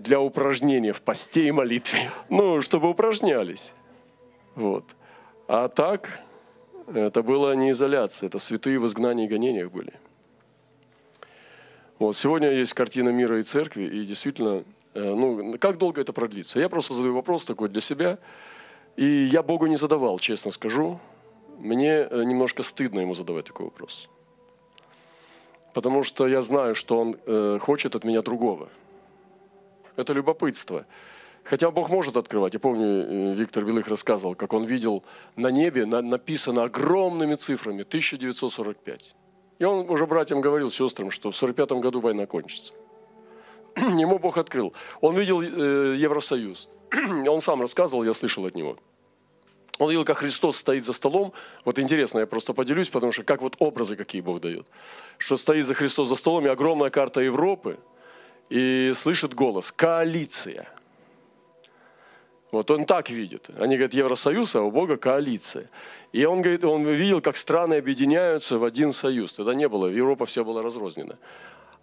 для 0.00 0.20
упражнения 0.20 0.92
в 0.92 1.02
посте 1.02 1.48
и 1.48 1.52
молитве. 1.52 2.10
Ну, 2.28 2.60
чтобы 2.60 2.88
упражнялись. 2.88 3.72
Вот. 4.54 4.84
А 5.48 5.68
так, 5.68 6.20
это 6.92 7.22
было 7.22 7.54
не 7.54 7.70
изоляция, 7.70 8.28
это 8.28 8.38
святые 8.38 8.78
в 8.78 8.86
изгнании 8.86 9.26
и 9.26 9.28
гонениях 9.28 9.70
были. 9.70 9.92
Вот. 11.98 12.16
Сегодня 12.16 12.50
есть 12.50 12.74
картина 12.74 13.10
мира 13.10 13.38
и 13.38 13.42
церкви, 13.42 13.84
и 13.84 14.04
действительно, 14.04 14.64
э, 14.94 15.14
ну, 15.14 15.56
как 15.58 15.78
долго 15.78 16.00
это 16.00 16.12
продлится? 16.12 16.60
Я 16.60 16.68
просто 16.68 16.94
задаю 16.94 17.14
вопрос 17.14 17.44
такой 17.44 17.68
для 17.68 17.80
себя, 17.80 18.18
и 18.96 19.04
я 19.04 19.42
Богу 19.42 19.66
не 19.66 19.76
задавал, 19.76 20.18
честно 20.18 20.50
скажу. 20.50 20.98
Мне 21.58 22.06
э, 22.10 22.24
немножко 22.24 22.62
стыдно 22.62 23.00
ему 23.00 23.14
задавать 23.14 23.46
такой 23.46 23.66
вопрос. 23.66 24.08
Потому 25.74 26.04
что 26.04 26.26
я 26.26 26.42
знаю, 26.42 26.74
что 26.74 26.98
он 26.98 27.16
э, 27.26 27.58
хочет 27.60 27.94
от 27.94 28.04
меня 28.04 28.22
другого– 28.22 28.68
это 29.96 30.12
любопытство. 30.12 30.86
Хотя 31.44 31.70
Бог 31.70 31.88
может 31.90 32.16
открывать. 32.16 32.54
Я 32.54 32.60
помню, 32.60 32.84
э, 32.84 33.34
Виктор 33.34 33.64
Белых 33.64 33.86
рассказывал, 33.88 34.34
как 34.34 34.52
он 34.52 34.64
видел 34.64 35.04
на 35.36 35.50
небе 35.50 35.86
написано 35.86 36.64
огромными 36.64 37.36
цифрами 37.36 37.82
1945. 37.82 39.14
И 39.60 39.64
он 39.64 39.88
уже 39.88 40.06
братьям 40.06 40.40
говорил, 40.40 40.70
сестрам, 40.70 41.10
что 41.10 41.30
в 41.30 41.36
45 41.36 41.80
году 41.80 42.00
война 42.00 42.26
кончится. 42.26 42.74
Ему 43.76 44.18
Бог 44.18 44.38
открыл. 44.38 44.72
Он 45.00 45.16
видел 45.16 45.40
э, 45.40 45.96
Евросоюз. 45.96 46.68
Он 47.28 47.40
сам 47.40 47.60
рассказывал, 47.60 48.04
я 48.04 48.14
слышал 48.14 48.46
от 48.46 48.54
него. 48.54 48.76
Он 49.78 49.90
видел, 49.90 50.04
как 50.04 50.18
Христос 50.18 50.56
стоит 50.56 50.84
за 50.84 50.92
столом. 50.92 51.32
Вот 51.64 51.78
интересно, 51.78 52.20
я 52.20 52.26
просто 52.26 52.54
поделюсь, 52.54 52.88
потому 52.88 53.12
что 53.12 53.24
как 53.24 53.42
вот 53.42 53.56
образы 53.58 53.96
какие 53.96 54.22
Бог 54.22 54.40
дает. 54.40 54.66
Что 55.18 55.36
стоит 55.36 55.66
за 55.66 55.74
Христос 55.74 56.08
за 56.08 56.16
столом, 56.16 56.46
и 56.46 56.48
огромная 56.48 56.90
карта 56.90 57.20
Европы– 57.20 57.78
и 58.48 58.92
слышит 58.94 59.34
голос 59.34 59.72
«коалиция». 59.72 60.68
Вот 62.52 62.70
он 62.70 62.84
так 62.84 63.10
видит. 63.10 63.50
Они 63.58 63.76
говорят 63.76 63.92
Евросоюз, 63.92 64.54
а 64.54 64.62
у 64.62 64.70
Бога 64.70 64.96
коалиция. 64.96 65.68
И 66.12 66.24
он 66.24 66.42
говорит, 66.42 66.64
он 66.64 66.86
видел, 66.86 67.20
как 67.20 67.36
страны 67.36 67.74
объединяются 67.74 68.58
в 68.58 68.64
один 68.64 68.92
союз. 68.92 69.32
Тогда 69.32 69.52
не 69.52 69.68
было, 69.68 69.88
Европа 69.88 70.26
вся 70.26 70.44
была 70.44 70.62
разрознена. 70.62 71.18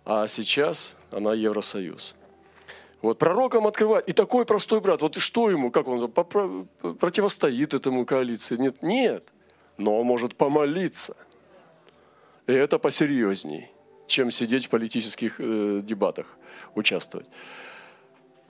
А 0.05 0.27
сейчас 0.27 0.95
она 1.11 1.33
Евросоюз. 1.33 2.15
Вот 3.01 3.19
пророкам 3.19 3.67
открывать. 3.67 4.07
И 4.07 4.13
такой 4.13 4.45
простой 4.45 4.79
брат, 4.79 5.01
вот 5.01 5.15
что 5.17 5.49
ему, 5.49 5.69
как 5.69 5.87
он 5.87 6.09
противостоит 6.09 7.73
этому 7.73 8.05
коалиции? 8.05 8.55
Нет, 8.55 8.81
нет. 8.81 9.27
Но 9.77 9.99
он 9.99 10.07
может 10.07 10.37
помолиться. 10.37 11.17
И 12.47 12.53
это 12.53 12.79
посерьезней, 12.79 13.69
чем 14.07 14.31
сидеть 14.31 14.65
в 14.65 14.69
политических 14.69 15.35
э, 15.39 15.81
дебатах 15.83 16.37
участвовать. 16.75 17.27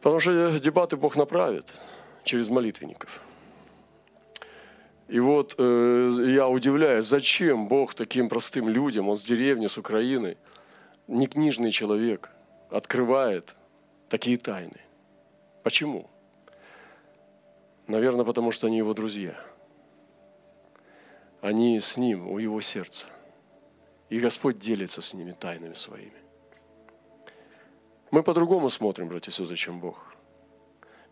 Потому 0.01 0.19
что 0.19 0.59
дебаты 0.59 0.97
Бог 0.97 1.15
направит 1.15 1.73
через 2.23 2.49
молитвенников. 2.49 3.21
И 5.07 5.19
вот 5.19 5.55
э, 5.57 6.11
я 6.35 6.47
удивляюсь, 6.47 7.05
зачем 7.05 7.67
Бог 7.67 7.93
таким 7.93 8.29
простым 8.29 8.69
людям, 8.69 9.09
он 9.09 9.17
с 9.17 9.23
деревни, 9.23 9.67
с 9.67 9.77
Украины, 9.77 10.37
не 11.07 11.27
книжный 11.27 11.71
человек, 11.71 12.29
открывает 12.69 13.55
такие 14.09 14.37
тайны. 14.37 14.79
Почему? 15.61 16.09
Наверное, 17.87 18.25
потому 18.25 18.51
что 18.51 18.67
они 18.67 18.77
его 18.77 18.93
друзья. 18.93 19.35
Они 21.41 21.79
с 21.79 21.97
ним, 21.97 22.29
у 22.29 22.39
его 22.39 22.61
сердца. 22.61 23.05
И 24.13 24.19
Господь 24.19 24.59
делится 24.59 25.01
с 25.01 25.15
ними 25.15 25.31
тайнами 25.31 25.73
своими. 25.73 26.21
Мы 28.11 28.21
по-другому 28.21 28.69
смотрим, 28.69 29.07
братья 29.07 29.31
и 29.31 29.33
сестры, 29.33 29.55
чем 29.55 29.79
Бог. 29.79 30.13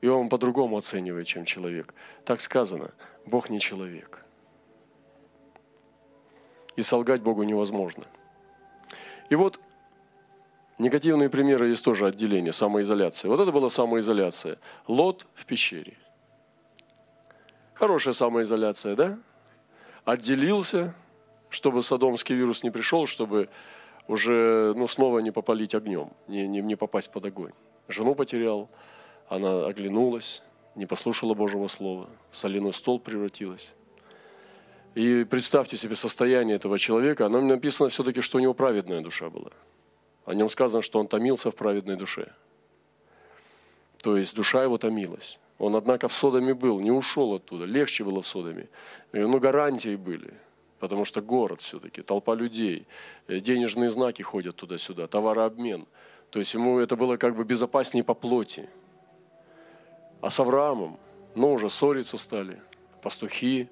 И 0.01 0.07
Он 0.07 0.29
по-другому 0.29 0.77
оценивает, 0.77 1.25
чем 1.25 1.43
человек. 1.43 1.95
Так 2.25 2.41
сказано, 2.41 2.91
Бог 3.25 3.49
не 3.49 3.59
человек. 3.59 4.23
И 6.75 6.83
солгать 6.83 7.23
Богу 7.23 7.41
невозможно. 7.41 8.03
И 9.31 9.35
вот 9.35 9.59
негативные 10.77 11.31
примеры 11.31 11.69
есть 11.69 11.83
тоже 11.83 12.05
отделение, 12.05 12.53
самоизоляция. 12.53 13.29
Вот 13.29 13.39
это 13.39 13.51
была 13.51 13.71
самоизоляция. 13.71 14.59
Лот 14.85 15.25
в 15.33 15.47
пещере. 15.47 15.97
Хорошая 17.73 18.13
самоизоляция, 18.13 18.95
да? 18.95 19.17
Отделился, 20.05 20.93
чтобы 21.51 21.83
садомский 21.83 22.33
вирус 22.33 22.63
не 22.63 22.71
пришел, 22.71 23.05
чтобы 23.05 23.49
уже 24.07 24.73
ну, 24.75 24.87
снова 24.87 25.19
не 25.19 25.31
попалить 25.31 25.75
огнем, 25.75 26.11
не, 26.27 26.47
не, 26.47 26.61
не 26.61 26.75
попасть 26.75 27.11
под 27.11 27.25
огонь. 27.25 27.51
Жену 27.87 28.15
потерял, 28.15 28.69
она 29.27 29.67
оглянулась, 29.67 30.41
не 30.75 30.85
послушала 30.85 31.33
Божьего 31.33 31.67
Слова, 31.67 32.09
в 32.31 32.37
соляной 32.37 32.73
стол 32.73 32.99
превратилась. 32.99 33.73
И 34.95 35.25
представьте 35.25 35.77
себе 35.77 35.95
состояние 35.95 36.55
этого 36.55 36.79
человека. 36.79 37.25
Оно 37.25 37.41
написано 37.41 37.89
все-таки, 37.89 38.21
что 38.21 38.37
у 38.37 38.41
него 38.41 38.53
праведная 38.53 39.01
душа 39.01 39.29
была. 39.29 39.51
О 40.25 40.33
нем 40.33 40.49
сказано, 40.49 40.81
что 40.81 40.99
он 40.99 41.07
томился 41.07 41.51
в 41.51 41.55
праведной 41.55 41.95
душе. 41.95 42.33
То 44.03 44.17
есть 44.17 44.35
душа 44.35 44.63
его 44.63 44.77
томилась. 44.77 45.39
Он, 45.59 45.75
однако, 45.75 46.07
в 46.07 46.13
Содоме 46.13 46.53
был, 46.53 46.79
не 46.79 46.91
ушел 46.91 47.35
оттуда. 47.35 47.65
Легче 47.65 48.03
было 48.03 48.21
в 48.21 48.27
Содоме. 48.27 48.67
Ну, 49.13 49.39
гарантии 49.39 49.95
были 49.95 50.33
потому 50.81 51.05
что 51.05 51.21
город 51.21 51.61
все-таки, 51.61 52.01
толпа 52.01 52.33
людей, 52.33 52.87
э, 53.27 53.39
денежные 53.39 53.91
знаки 53.91 54.23
ходят 54.23 54.55
туда-сюда, 54.55 55.07
товарообмен. 55.07 55.85
То 56.31 56.39
есть 56.39 56.55
ему 56.55 56.79
это 56.79 56.95
было 56.95 57.17
как 57.17 57.35
бы 57.35 57.43
безопаснее 57.43 58.03
по 58.03 58.15
плоти. 58.15 58.67
А 60.21 60.31
с 60.31 60.39
Авраамом, 60.39 60.97
ну, 61.35 61.53
уже 61.53 61.69
ссориться 61.69 62.17
стали, 62.17 62.59
пастухи 63.03 63.69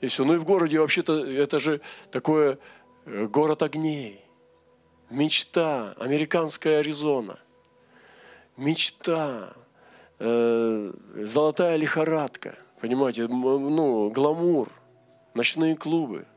и 0.00 0.06
все. 0.06 0.24
Ну 0.24 0.34
и 0.34 0.36
в 0.36 0.44
городе 0.44 0.78
вообще-то 0.78 1.26
это 1.26 1.58
же 1.58 1.80
такое 2.12 2.58
э, 3.06 3.26
город 3.26 3.64
огней, 3.64 4.24
мечта, 5.10 5.96
американская 5.98 6.78
Аризона, 6.78 7.40
мечта, 8.56 9.52
э, 10.20 10.92
золотая 11.16 11.74
лихорадка, 11.74 12.54
понимаете, 12.80 13.26
ну, 13.26 14.10
гламур, 14.10 14.68
ночные 15.34 15.74
клубы– 15.74 16.24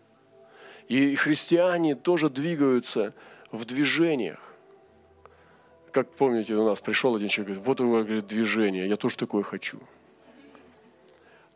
и 0.88 1.16
христиане 1.16 1.96
тоже 1.96 2.30
двигаются 2.30 3.14
в 3.52 3.66
движениях. 3.66 4.40
Как 5.92 6.10
помните, 6.12 6.56
у 6.56 6.66
нас 6.66 6.82
пришел 6.82 7.16
один 7.16 7.30
человек, 7.30 7.58
говорит, 7.58 7.68
вот 7.68 7.82
у 7.82 7.92
вас 7.92 8.06
говорит, 8.06 8.28
движение, 8.28 8.88
я 8.88 8.98
тоже 8.98 9.18
такое 9.18 9.44
хочу. 9.44 9.80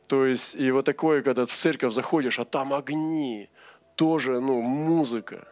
То 0.07 0.25
есть, 0.25 0.55
и 0.55 0.71
вот 0.71 0.85
такое, 0.85 1.21
когда 1.21 1.45
в 1.45 1.51
церковь 1.51 1.93
заходишь, 1.93 2.39
а 2.39 2.45
там 2.45 2.73
огни, 2.73 3.49
тоже, 3.95 4.39
ну, 4.39 4.61
музыка. 4.61 5.47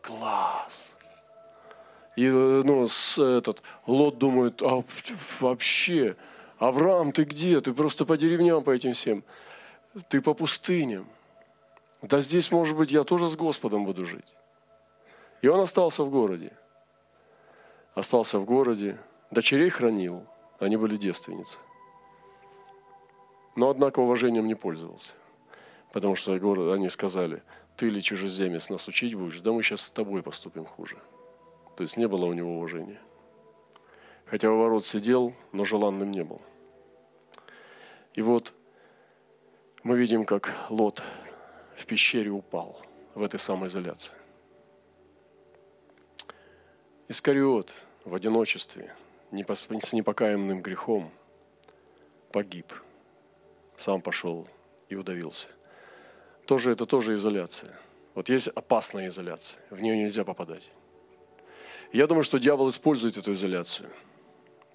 Класс. 0.00 0.96
И, 2.16 2.28
ну, 2.28 2.88
с, 2.88 3.18
этот, 3.18 3.62
Лот 3.86 4.16
думает, 4.18 4.62
а 4.62 4.82
вообще, 5.40 6.16
Авраам, 6.58 7.12
ты 7.12 7.24
где? 7.24 7.60
Ты 7.60 7.74
просто 7.74 8.06
по 8.06 8.16
деревням, 8.16 8.64
по 8.64 8.70
этим 8.70 8.92
всем. 8.92 9.22
Ты 10.08 10.22
по 10.22 10.34
пустыням. 10.34 11.06
Да 12.02 12.20
здесь, 12.20 12.52
может 12.52 12.76
быть, 12.76 12.92
я 12.92 13.02
тоже 13.02 13.28
с 13.28 13.36
Господом 13.36 13.84
буду 13.84 14.04
жить. 14.04 14.34
И 15.42 15.48
он 15.48 15.60
остался 15.60 16.04
в 16.04 16.10
городе. 16.10 16.52
Остался 17.94 18.38
в 18.38 18.44
городе, 18.44 18.98
дочерей 19.30 19.70
хранил, 19.70 20.24
они 20.60 20.76
были 20.76 20.96
девственницы. 20.96 21.58
Но, 23.56 23.70
однако, 23.70 23.98
уважением 23.98 24.46
не 24.46 24.54
пользовался. 24.54 25.14
Потому 25.92 26.14
что 26.14 26.32
они 26.32 26.88
сказали, 26.90 27.42
ты 27.76 27.88
ли 27.88 28.00
чужеземец 28.02 28.70
нас 28.70 28.86
учить 28.86 29.14
будешь, 29.14 29.40
да 29.40 29.52
мы 29.52 29.62
сейчас 29.62 29.80
с 29.82 29.90
тобой 29.90 30.22
поступим 30.22 30.64
хуже. 30.64 30.96
То 31.76 31.82
есть 31.82 31.96
не 31.96 32.06
было 32.06 32.26
у 32.26 32.32
него 32.32 32.56
уважения. 32.56 33.00
Хотя 34.26 34.50
у 34.50 34.58
ворот 34.58 34.84
сидел, 34.84 35.34
но 35.52 35.64
желанным 35.64 36.10
не 36.10 36.22
был. 36.22 36.40
И 38.14 38.22
вот 38.22 38.52
мы 39.82 39.96
видим, 39.96 40.24
как 40.24 40.54
Лот 40.68 41.02
в 41.78 41.86
пещере 41.86 42.30
упал 42.30 42.80
в 43.14 43.22
этой 43.22 43.38
самоизоляции. 43.38 44.12
Искариот 47.08 47.72
в 48.04 48.14
одиночестве, 48.14 48.94
с 49.30 49.92
непокаянным 49.92 50.60
грехом, 50.60 51.10
погиб. 52.32 52.72
Сам 53.76 54.02
пошел 54.02 54.48
и 54.88 54.96
удавился. 54.96 55.48
Тоже 56.46 56.72
это 56.72 56.84
тоже 56.84 57.14
изоляция. 57.14 57.78
Вот 58.14 58.28
есть 58.28 58.48
опасная 58.48 59.08
изоляция, 59.08 59.60
в 59.70 59.80
нее 59.80 59.96
нельзя 59.96 60.24
попадать. 60.24 60.70
Я 61.92 62.06
думаю, 62.06 62.24
что 62.24 62.38
дьявол 62.38 62.68
использует 62.70 63.16
эту 63.16 63.32
изоляцию, 63.32 63.90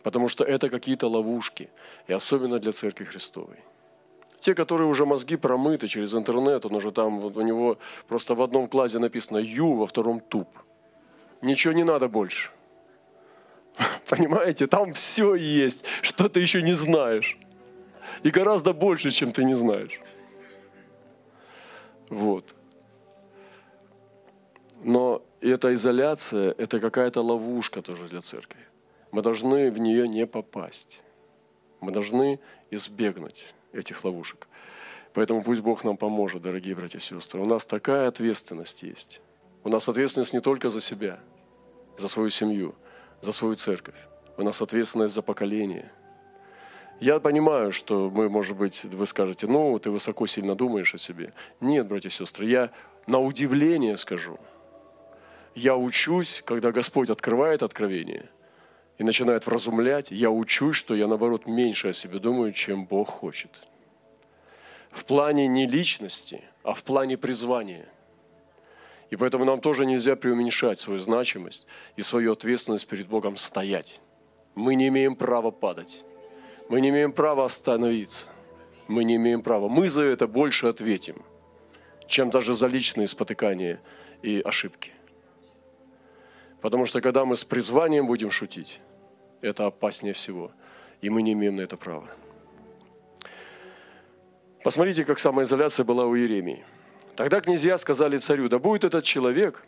потому 0.03 0.29
что 0.29 0.43
это 0.43 0.69
какие-то 0.69 1.07
ловушки, 1.07 1.69
и 2.07 2.13
особенно 2.13 2.59
для 2.59 2.71
Церкви 2.71 3.03
Христовой. 3.03 3.57
Те, 4.43 4.55
которые 4.55 4.87
уже 4.87 5.05
мозги 5.05 5.37
промыты 5.37 5.87
через 5.87 6.13
интернет, 6.13 6.65
он 6.65 6.75
уже 6.75 6.91
там, 6.91 7.21
вот 7.21 7.37
у 7.37 7.41
него 7.41 7.77
просто 8.09 8.35
в 8.35 8.41
одном 8.41 8.67
классе 8.67 8.99
написано 8.99 9.37
«ю», 9.37 9.75
во 9.75 9.85
втором 9.85 10.19
«туп». 10.19 10.49
Ничего 11.41 11.73
не 11.73 11.85
надо 11.85 12.09
больше. 12.09 12.49
Понимаете, 14.09 14.67
там 14.67 14.91
все 14.91 15.35
есть, 15.35 15.85
что 16.01 16.27
ты 16.27 16.41
еще 16.41 16.61
не 16.61 16.73
знаешь. 16.73 17.37
И 18.23 18.31
гораздо 18.31 18.73
больше, 18.73 19.11
чем 19.11 19.31
ты 19.31 19.45
не 19.45 19.53
знаешь. 19.55 20.01
Вот. 22.09 22.53
Но 24.83 25.21
эта 25.39 25.73
изоляция– 25.73 26.53
это 26.57 26.81
какая-то 26.81 27.21
ловушка 27.21 27.81
тоже 27.81 28.09
для 28.09 28.19
церкви. 28.19 28.59
Мы 29.13 29.21
должны 29.21 29.71
в 29.71 29.77
нее 29.79 30.05
не 30.05 30.27
попасть. 30.27 30.99
Мы 31.79 31.93
должны 31.93 32.41
избегнуть 32.71 33.53
этих 33.73 34.03
ловушек. 34.03 34.47
Поэтому 35.13 35.43
пусть 35.43 35.61
Бог 35.61 35.83
нам 35.83 35.97
поможет, 35.97 36.41
дорогие 36.41 36.75
братья 36.75 36.97
и 36.97 37.01
сестры. 37.01 37.41
У 37.41 37.45
нас 37.45 37.65
такая 37.65 38.07
ответственность 38.07 38.83
есть. 38.83 39.21
У 39.63 39.69
нас 39.69 39.87
ответственность 39.87 40.33
не 40.33 40.39
только 40.39 40.69
за 40.69 40.81
себя, 40.81 41.19
за 41.97 42.07
свою 42.07 42.29
семью, 42.29 42.75
за 43.21 43.31
свою 43.31 43.55
церковь. 43.55 43.95
У 44.37 44.43
нас 44.43 44.61
ответственность 44.61 45.13
за 45.13 45.21
поколение. 45.21 45.91
Я 46.99 47.19
понимаю, 47.19 47.71
что 47.71 48.09
мы, 48.09 48.29
может 48.29 48.57
быть, 48.57 48.83
вы 48.85 49.05
скажете, 49.05 49.47
ну, 49.47 49.77
ты 49.77 49.91
высоко 49.91 50.25
сильно 50.25 50.55
думаешь 50.55 50.93
о 50.95 50.97
себе. 50.97 51.33
Нет, 51.59 51.87
братья 51.87 52.09
и 52.09 52.11
сестры, 52.11 52.45
я 52.45 52.71
на 53.07 53.19
удивление 53.19 53.97
скажу. 53.97 54.39
Я 55.53 55.75
учусь, 55.75 56.41
когда 56.45 56.71
Господь 56.71 57.09
открывает 57.09 57.61
откровение 57.61 58.29
и 58.97 59.03
начинает 59.03 59.45
вразумлять, 59.45 60.11
я 60.11 60.29
учусь, 60.29 60.75
что 60.75 60.95
я, 60.95 61.07
наоборот, 61.07 61.45
меньше 61.45 61.89
о 61.89 61.93
себе 61.93 62.19
думаю, 62.19 62.51
чем 62.51 62.85
Бог 62.85 63.09
хочет. 63.09 63.67
В 64.91 65.05
плане 65.05 65.47
не 65.47 65.67
личности, 65.67 66.43
а 66.63 66.73
в 66.73 66.83
плане 66.83 67.17
призвания. 67.17 67.87
И 69.09 69.15
поэтому 69.15 69.45
нам 69.45 69.59
тоже 69.59 69.85
нельзя 69.85 70.15
преуменьшать 70.15 70.79
свою 70.79 70.99
значимость 70.99 71.67
и 71.95 72.01
свою 72.01 72.31
ответственность 72.31 72.87
перед 72.87 73.07
Богом 73.07 73.37
стоять. 73.37 73.99
Мы 74.55 74.75
не 74.75 74.87
имеем 74.87 75.15
права 75.15 75.51
падать. 75.51 76.03
Мы 76.69 76.81
не 76.81 76.89
имеем 76.89 77.11
права 77.11 77.45
остановиться. 77.45 78.27
Мы 78.87 79.03
не 79.03 79.15
имеем 79.17 79.41
права. 79.41 79.67
Мы 79.67 79.89
за 79.89 80.03
это 80.03 80.27
больше 80.27 80.67
ответим, 80.67 81.23
чем 82.07 82.29
даже 82.29 82.53
за 82.53 82.67
личные 82.67 83.07
спотыкания 83.07 83.81
и 84.21 84.41
ошибки. 84.41 84.92
Потому 86.63 86.85
что 86.85 87.01
когда 87.01 87.25
мы 87.25 87.35
с 87.35 87.43
призванием 87.43 88.07
будем 88.07 88.31
шутить, 88.31 88.79
это 89.41 89.65
опаснее 89.65 90.13
всего. 90.13 90.49
И 91.01 91.09
мы 91.09 91.21
не 91.21 91.33
имеем 91.33 91.57
на 91.57 91.61
это 91.61 91.75
права. 91.75 92.07
Посмотрите, 94.63 95.03
как 95.03 95.19
самоизоляция 95.19 95.83
была 95.83 96.05
у 96.05 96.15
Иеремии. 96.15 96.63
Тогда 97.17 97.41
князья 97.41 97.77
сказали 97.77 98.17
царю, 98.17 98.47
да 98.47 98.59
будет 98.59 98.85
этот 98.85 99.03
человек 99.03 99.65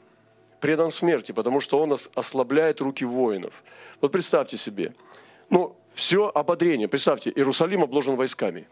предан 0.61 0.89
смерти, 0.89 1.33
потому 1.33 1.59
что 1.59 1.79
он 1.81 1.97
ослабляет 2.15 2.79
руки 2.79 3.03
воинов. 3.03 3.61
Вот 3.99 4.13
представьте 4.13 4.55
себе, 4.55 4.95
ну, 5.49 5.75
все 5.95 6.31
ободрение. 6.33 6.87
Представьте, 6.87 7.29
Иерусалим 7.29 7.83
обложен 7.83 8.15
войсками. 8.15 8.69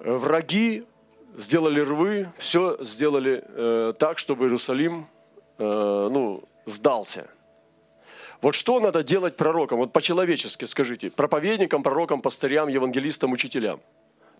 Враги 0.00 0.84
сделали 1.36 1.78
рвы, 1.78 2.28
все 2.38 2.76
сделали 2.80 3.44
э, 3.46 3.92
так, 3.96 4.18
чтобы 4.18 4.46
Иерусалим 4.46 5.06
ну, 5.62 6.44
сдался. 6.66 7.28
Вот 8.40 8.54
что 8.54 8.80
надо 8.80 9.04
делать 9.04 9.36
пророкам? 9.36 9.78
Вот 9.78 9.92
по-человечески 9.92 10.64
скажите. 10.64 11.10
Проповедникам, 11.10 11.82
пророкам, 11.82 12.20
пастырям, 12.20 12.68
евангелистам, 12.68 13.32
учителям. 13.32 13.80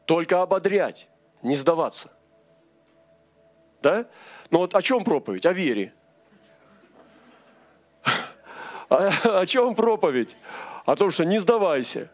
Только 0.06 0.42
ободрять, 0.42 1.08
не 1.42 1.54
сдаваться. 1.54 2.10
Да? 3.80 4.06
Но 4.50 4.58
вот 4.58 4.74
о 4.74 4.82
чем 4.82 5.04
проповедь? 5.04 5.46
О 5.46 5.52
вере. 5.52 5.94
О, 8.88 9.40
о 9.40 9.46
чем 9.46 9.74
проповедь? 9.74 10.36
О 10.84 10.96
том, 10.96 11.12
что 11.12 11.24
не 11.24 11.38
сдавайся. 11.38 12.10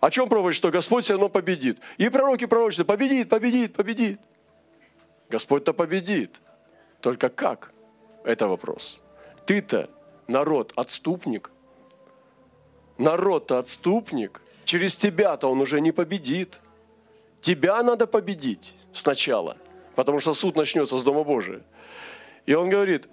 О 0.00 0.10
чем 0.10 0.28
проповедь? 0.28 0.56
Что 0.56 0.70
Господь 0.70 1.04
все 1.04 1.14
равно 1.14 1.28
победит. 1.28 1.80
И 1.98 2.08
пророки 2.08 2.46
пророчества 2.46 2.84
победит, 2.84 3.28
победит, 3.28 3.74
победит. 3.74 4.20
Господь-то 5.28 5.72
победит. 5.72 6.40
Только 7.00 7.28
как? 7.28 7.72
Это 8.26 8.48
вопрос. 8.48 9.00
Ты-то 9.46 9.88
народ 10.26 10.72
отступник. 10.76 11.50
Народ-то 12.98 13.58
отступник. 13.58 14.42
Через 14.64 14.96
тебя-то 14.96 15.48
он 15.48 15.60
уже 15.60 15.80
не 15.80 15.92
победит. 15.92 16.60
Тебя 17.40 17.82
надо 17.82 18.06
победить 18.06 18.74
сначала, 18.92 19.56
потому 19.94 20.20
что 20.20 20.34
суд 20.34 20.56
начнется 20.56 20.98
с 20.98 21.02
Дома 21.02 21.22
Божия. 21.24 21.62
И 22.46 22.54
он 22.54 22.68
говорит, 22.68 23.08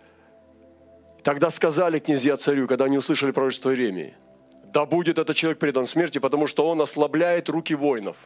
Тогда 1.23 1.51
сказали 1.51 1.99
князья 1.99 2.35
царю, 2.35 2.67
когда 2.67 2.85
они 2.85 2.97
услышали 2.97 3.31
пророчество 3.31 3.69
Иеремии, 3.69 4.13
да 4.73 4.85
будет 4.85 5.17
этот 5.17 5.37
человек 5.37 5.57
предан 5.57 5.87
смерти, 5.87 6.19
потому 6.19 6.47
что 6.47 6.67
он 6.67 6.81
ослабляет 6.81 7.47
руки 7.47 7.73
воинов. 7.73 8.17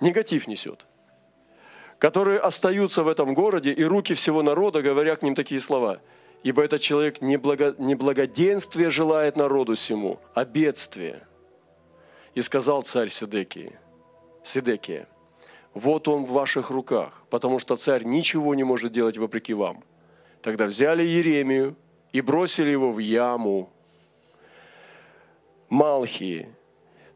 Негатив 0.00 0.48
несет. 0.48 0.84
Которые 1.98 2.38
остаются 2.38 3.02
в 3.02 3.08
этом 3.08 3.34
городе, 3.34 3.72
и 3.72 3.84
руки 3.84 4.14
всего 4.14 4.42
народа, 4.42 4.82
говоря 4.82 5.16
к 5.16 5.22
ним 5.22 5.34
такие 5.34 5.60
слова. 5.60 6.00
Ибо 6.42 6.62
этот 6.62 6.80
человек 6.80 7.22
не, 7.22 7.36
благо, 7.36 7.74
не 7.78 7.94
благоденствие 7.94 8.90
желает 8.90 9.36
народу 9.36 9.76
сему, 9.76 10.20
а 10.34 10.44
бедствие. 10.44 11.26
И 12.34 12.42
сказал 12.42 12.82
царь 12.82 13.08
Сидекии, 13.08 13.78
Сидекия, 14.44 15.08
вот 15.72 16.06
он 16.06 16.24
в 16.24 16.32
ваших 16.32 16.70
руках, 16.70 17.22
потому 17.30 17.58
что 17.58 17.76
царь 17.76 18.04
ничего 18.04 18.54
не 18.54 18.64
может 18.64 18.92
делать 18.92 19.16
вопреки 19.16 19.54
вам– 19.54 19.82
Тогда 20.46 20.66
взяли 20.66 21.02
Еремию 21.02 21.74
и 22.12 22.20
бросили 22.20 22.70
его 22.70 22.92
в 22.92 23.00
яму. 23.00 23.68
Малхии, 25.68 26.48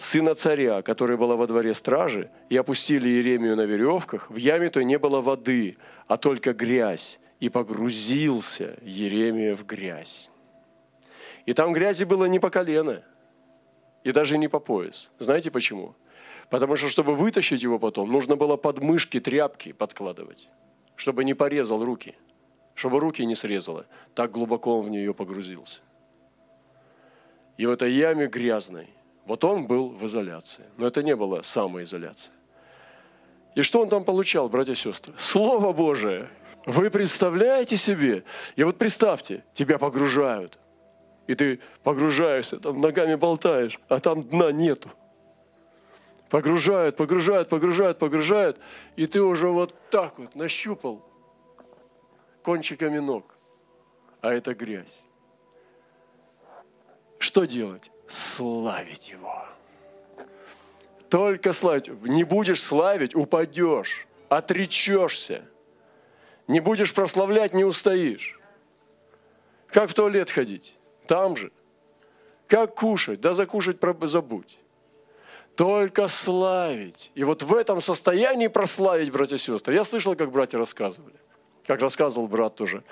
сына 0.03 0.35
царя, 0.35 0.83
который 0.83 1.17
была 1.17 1.37
во 1.37 1.47
дворе 1.47 1.75
стражи, 1.75 2.31
и 2.49 2.57
опустили 2.57 3.09
Еремию 3.09 3.57
на 3.57 3.63
веревках. 3.63 4.31
В 4.31 4.37
яме 4.37 4.71
то 4.71 4.83
не 4.83 4.99
было 4.99 5.21
воды, 5.21 5.77
а 6.07 6.17
только 6.17 6.53
грязь. 6.53 7.19
И 7.39 7.49
погрузился 7.49 8.77
Еремия 8.83 9.57
в 9.57 9.65
грязь. 9.65 10.29
И 11.47 11.55
там 11.55 11.73
грязи 11.73 12.05
было 12.05 12.27
не 12.27 12.39
по 12.39 12.51
колено, 12.51 13.03
и 14.05 14.13
даже 14.13 14.37
не 14.37 14.49
по 14.49 14.61
пояс. 14.61 15.11
Знаете 15.19 15.51
почему? 15.51 15.95
Потому 16.51 16.77
что, 16.77 16.89
чтобы 16.89 17.15
вытащить 17.15 17.63
его 17.63 17.79
потом, 17.79 18.13
нужно 18.13 18.37
было 18.37 18.59
подмышки 18.59 19.21
тряпки 19.21 19.73
подкладывать, 19.73 20.51
чтобы 20.97 21.25
не 21.25 21.33
порезал 21.33 21.83
руки– 21.83 22.15
чтобы 22.81 22.99
руки 22.99 23.27
не 23.27 23.35
срезало. 23.35 23.85
Так 24.15 24.31
глубоко 24.31 24.79
он 24.79 24.87
в 24.87 24.89
нее 24.89 25.13
погрузился. 25.13 25.83
И 27.59 27.67
в 27.67 27.71
этой 27.71 27.93
яме 27.93 28.27
грязной, 28.27 28.89
вот 29.27 29.45
он 29.45 29.67
был 29.67 29.91
в 29.91 30.05
изоляции. 30.07 30.65
Но 30.77 30.87
это 30.87 31.03
не 31.03 31.15
было 31.15 31.43
самоизоляция. 31.43 32.35
И 33.55 33.63
что 33.63 33.83
он 33.83 33.89
там 33.89 34.05
получал, 34.05 34.49
братья 34.49 34.73
и 34.73 34.77
сестры? 34.77 35.13
Слово 35.19 35.73
Божие. 35.73 36.29
Вы 36.67 36.91
представляете 36.91 37.77
себе? 37.77 38.25
И 38.57 38.63
вот 38.63 38.79
представьте, 38.79 39.45
тебя 39.55 39.79
погружают. 39.79 40.59
И 41.27 41.35
ты 41.35 41.61
погружаешься, 41.83 42.59
там 42.59 42.81
ногами 42.81 43.15
болтаешь, 43.15 43.79
а 43.89 44.01
там 44.01 44.23
дна 44.23 44.53
нету. 44.53 44.91
Погружают, 46.29 46.97
погружают, 46.97 47.49
погружают, 47.49 47.99
погружают, 47.99 48.59
и 48.97 49.07
ты 49.07 49.21
уже 49.21 49.49
вот 49.49 49.75
так 49.91 50.19
вот 50.19 50.35
нащупал 50.35 51.05
кончиками 52.43 52.99
ног, 52.99 53.37
а 54.21 54.33
это 54.33 54.55
грязь. 54.55 55.01
Что 57.19 57.45
делать? 57.45 57.91
Славить 58.11 59.09
Его. 59.09 59.45
Только 61.09 61.53
славить. 61.53 61.89
Не 62.03 62.25
будешь 62.25 62.63
славить, 62.63 63.15
упадешь, 63.15 64.07
отречешься. 64.29 65.45
Не 66.49 66.61
будешь 66.61 66.93
прославлять, 66.93 67.55
не 67.55 67.65
устоишь. 67.65 68.39
Как 69.69 69.91
в 69.91 69.95
туалет 69.95 70.31
ходить? 70.31 70.75
Там 71.07 71.37
же. 71.37 71.53
Как 72.49 72.75
кушать? 72.75 73.21
Да 73.21 73.35
закушать 73.35 73.79
забудь. 74.03 74.59
только 75.55 76.09
славить. 76.09 77.13
И 77.15 77.23
вот 77.23 77.45
в 77.45 77.55
этом 77.55 77.81
состоянии 77.81 78.49
прославить, 78.49 79.13
братья 79.13 79.37
и 79.37 79.39
сестры. 79.39 79.75
Я 79.75 79.85
слышал, 79.85 80.17
как 80.17 80.33
братья 80.33 80.59
рассказывали. 80.59 81.15
Как 81.67 81.81
рассказывал 81.81 82.27
брат 82.27 82.57
тоже, 82.57 82.83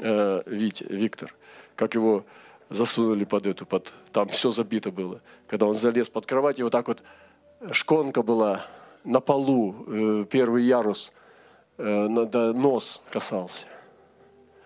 э, 0.00 0.42
Витя, 0.44 0.84
Виктор, 0.90 1.34
как 1.76 1.94
его 1.94 2.24
засунули 2.70 3.24
под 3.24 3.46
эту, 3.46 3.66
под, 3.66 3.92
там 4.12 4.28
все 4.28 4.50
забито 4.50 4.90
было. 4.90 5.20
Когда 5.46 5.66
он 5.66 5.74
залез 5.74 6.08
под 6.08 6.26
кровать, 6.26 6.58
и 6.58 6.62
вот 6.62 6.72
так 6.72 6.88
вот 6.88 7.02
шконка 7.72 8.22
была 8.22 8.66
на 9.04 9.20
полу, 9.20 9.74
э, 9.86 10.24
первый 10.30 10.64
ярус, 10.64 11.12
э, 11.78 12.08
да, 12.08 12.52
нос 12.52 13.02
касался. 13.10 13.66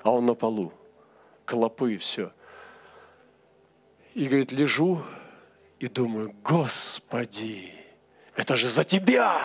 А 0.02 0.11
он 0.11 0.26
на 0.26 0.34
полу, 0.34 0.72
клопы, 1.44 1.96
все. 1.98 2.30
И 4.14 4.26
говорит, 4.26 4.52
лежу 4.52 5.00
и 5.78 5.88
думаю, 5.88 6.34
Господи, 6.42 7.72
это 8.34 8.56
же 8.56 8.68
за 8.68 8.84
Тебя! 8.84 9.37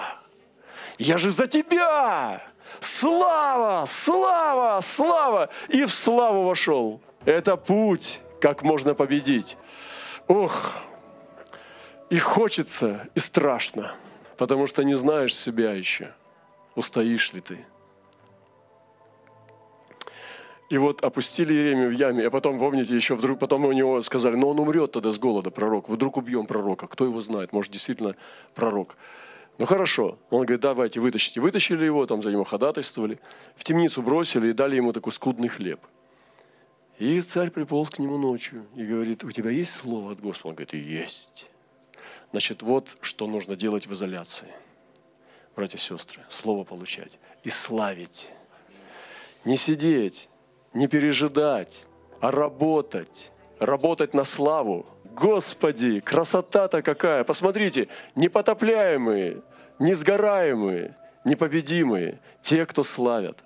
Я 0.98 1.18
же 1.18 1.32
за 1.32 1.48
Тебя! 1.48 2.42
Слава, 2.80 3.86
слава, 3.86 4.82
слава! 4.82 5.50
И 5.70 5.86
в 5.86 5.94
славу 5.94 6.44
вошел. 6.44 7.02
Это 7.26 7.56
путь, 7.56 8.22
как 8.44 8.62
можно 8.62 8.94
победить. 8.94 9.58
Ох, 10.28 10.76
и 12.10 12.20
хочется, 12.20 13.08
и 13.16 13.20
страшно, 13.20 13.96
потому 14.38 14.68
что 14.68 14.84
не 14.84 14.96
знаешь 14.96 15.34
себя 15.34 15.72
еще, 15.72 16.14
устоишь 16.76 17.32
ли 17.32 17.40
ты. 17.40 17.66
И 20.70 20.78
вот 20.78 21.06
опустили 21.06 21.54
Иеремию 21.54 21.88
в 21.88 21.94
яме, 21.94 22.28
а 22.28 22.30
потом, 22.30 22.60
помните, 22.60 22.94
еще 22.94 23.16
вдруг, 23.16 23.40
потом 23.40 23.64
у 23.64 23.72
него 23.72 24.02
сказали, 24.02 24.36
но 24.36 24.50
он 24.50 24.60
умрет 24.60 24.92
тогда 24.92 25.12
с 25.12 25.20
голода, 25.20 25.50
пророк, 25.50 25.88
вдруг 25.88 26.18
убьем 26.18 26.46
пророка, 26.46 26.88
кто 26.88 27.06
его 27.06 27.22
знает, 27.22 27.54
может, 27.54 27.72
действительно 27.72 28.18
пророк. 28.56 28.98
Ну 29.58 29.66
хорошо, 29.66 30.18
он 30.30 30.42
говорит, 30.42 30.60
давайте, 30.60 31.00
вытащите. 31.00 31.40
Вытащили 31.40 31.86
его, 31.86 32.06
там 32.08 32.22
за 32.22 32.30
него 32.30 32.44
ходатайствовали, 32.44 33.20
в 33.56 33.64
темницу 33.64 34.02
бросили 34.02 34.50
и 34.50 34.54
дали 34.54 34.76
ему 34.76 34.92
такой 34.92 35.14
скудный 35.14 35.48
хлеб. 35.48 35.80
И 37.00 37.22
царь 37.22 37.50
приполз 37.50 37.90
к 37.90 38.00
нему 38.00 38.18
ночью 38.18 38.66
и 38.76 38.86
говорит, 38.86 39.24
у 39.24 39.32
тебя 39.32 39.50
есть 39.50 39.74
слово 39.74 40.12
от 40.12 40.22
Господа? 40.22 40.50
Он 40.50 40.56
говорит, 40.56 40.74
есть. 40.74 41.48
Значит, 42.32 42.62
вот 42.62 42.98
что 43.02 43.28
нужно 43.28 43.56
делать 43.56 43.88
в 43.88 43.94
изоляции. 43.94 44.48
Братья 45.56 45.78
и 45.78 45.82
сестры, 45.82 46.24
слово 46.30 46.64
получать 46.64 47.20
и 47.44 47.50
славить. 47.50 48.30
Не 49.46 49.58
сидеть, 49.58 50.30
не 50.74 50.88
пережидать, 50.88 51.86
а 52.22 52.32
работать. 52.32 53.32
Работать 53.60 54.14
на 54.14 54.24
славу. 54.24 54.86
Господи, 55.04 56.00
красота-то 56.00 56.82
какая! 56.82 57.24
Посмотрите, 57.24 57.88
непотопляемые, 58.16 59.42
несгораемые, 59.80 60.98
непобедимые, 61.24 62.20
те, 62.42 62.66
кто 62.66 62.84
славят. 62.84 63.44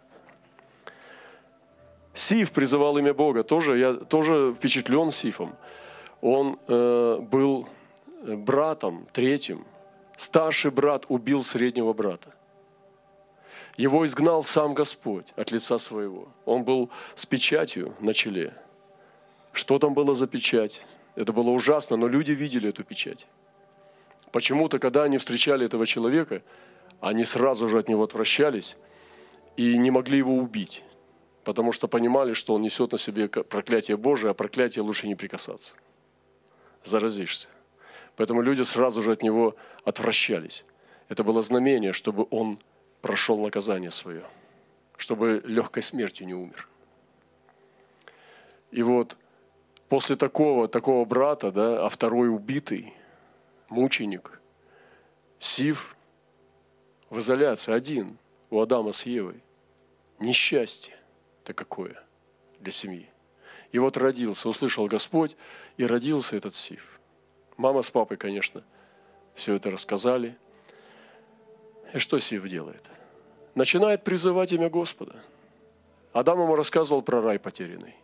Сиф 2.18 2.52
призывал 2.52 2.98
имя 2.98 3.14
Бога, 3.14 3.44
тоже, 3.44 3.78
я 3.78 3.94
тоже 3.94 4.56
впечатлен 4.58 5.12
Сифом. 5.12 5.56
Он 6.20 6.60
э, 6.68 7.20
был 7.22 7.70
братом, 8.24 9.08
третьим. 9.14 9.66
Старший 10.18 10.72
брат 10.72 11.06
убил 11.10 11.44
среднего 11.44 11.94
брата. 11.94 12.34
Его 13.78 14.04
изгнал 14.04 14.44
сам 14.44 14.74
Господь 14.74 15.32
от 15.36 15.52
лица 15.52 15.78
своего. 15.78 16.30
Он 16.46 16.64
был 16.64 16.90
с 17.14 17.28
печатью 17.28 17.94
на 18.00 18.16
челе. 18.16 18.56
Что 19.52 19.78
там 19.78 19.94
было 19.94 20.16
за 20.16 20.26
печать? 20.26 20.82
Это 21.16 21.32
было 21.34 21.52
ужасно, 21.52 21.98
но 21.98 22.08
люди 22.08 22.32
видели 22.32 22.70
эту 22.70 22.84
печать. 22.84 23.28
Почему-то, 24.32 24.80
когда 24.80 25.04
они 25.04 25.20
встречали 25.20 25.68
этого 25.68 25.86
человека, 25.86 26.42
они 27.00 27.26
сразу 27.26 27.70
же 27.70 27.78
от 27.78 27.88
него 27.88 28.04
отвращались 28.04 28.76
и 29.56 29.78
не 29.78 29.92
могли 29.92 30.18
его 30.18 30.34
убить, 30.34 30.84
потому 31.48 31.72
что 31.72 31.88
понимали, 31.88 32.34
что 32.34 32.56
он 32.56 32.62
несет 32.62 32.92
на 32.92 32.98
себе 32.98 33.30
проклятие 33.30 33.96
Божие, 33.96 34.32
а 34.32 34.34
проклятие 34.34 34.84
лучше 34.84 35.08
не 35.08 35.16
прикасаться. 35.16 35.76
Заразишься. 36.84 37.48
Поэтому 38.18 38.42
люди 38.42 38.64
сразу 38.64 39.02
же 39.02 39.14
от 39.14 39.24
него 39.24 39.56
отвращались. 39.86 40.66
Это 41.08 41.24
было 41.24 41.42
знамение, 41.42 41.94
чтобы 41.94 42.28
он 42.32 42.60
прошел 43.02 43.40
наказание 43.40 43.92
свое, 43.92 44.26
чтобы 44.98 45.42
легкой 45.46 45.84
смертью 45.84 46.28
не 46.28 46.34
умер. 46.34 46.68
И 48.72 48.84
вот 48.84 49.16
после 49.88 50.18
такого, 50.18 50.68
такого 50.68 51.06
брата, 51.06 51.54
да, 51.54 51.86
а 51.86 51.88
второй 51.88 52.28
убитый, 52.28 52.94
мученик, 53.70 54.42
Сив 55.40 55.96
в 57.10 57.20
изоляции 57.20 57.72
один 57.72 58.18
у 58.50 58.60
Адама 58.60 58.92
с 58.92 59.06
Евой. 59.06 59.42
Несчастье-то 61.48 61.54
какое 61.54 61.96
для 62.60 62.72
семьи. 62.72 63.10
И 63.72 63.80
вот 63.80 63.98
родился, 63.98 64.50
услышал 64.50 64.88
Господь, 64.88 65.36
и 65.78 65.86
родился 65.86 66.36
этот 66.36 66.54
Сив. 66.56 67.00
Мама 67.58 67.82
с 67.82 67.90
папой, 67.90 68.18
конечно, 68.18 68.64
все 69.36 69.56
это 69.56 69.72
рассказали– 69.72 70.38
и 71.94 72.00
что 72.00 72.20
Сив 72.20 72.46
делает? 72.50 72.84
Начинает 73.56 74.04
призывать 74.04 74.52
имя 74.52 74.70
Господа. 74.70 75.16
Адам 76.12 76.42
ему 76.42 76.56
рассказывал 76.56 77.02
про 77.02 77.22
рай 77.22 77.40
потерянный. 77.40 77.96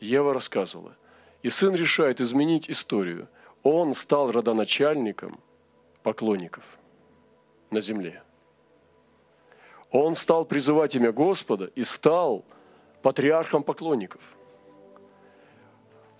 Ева 0.00 0.32
рассказывала. 0.32 0.96
И 1.42 1.50
сын 1.50 1.74
решает 1.74 2.22
изменить 2.22 2.70
историю. 2.70 3.28
Он 3.62 3.92
стал 3.92 4.32
родоначальником 4.32 5.38
поклонников 6.02 6.64
на 7.70 7.82
земле. 7.82 8.22
Он 9.90 10.14
стал 10.14 10.46
призывать 10.46 10.94
имя 10.94 11.12
Господа 11.12 11.70
и 11.76 11.84
стал 11.84 12.44
патриархом 13.02 13.62
поклонников. 13.62 14.20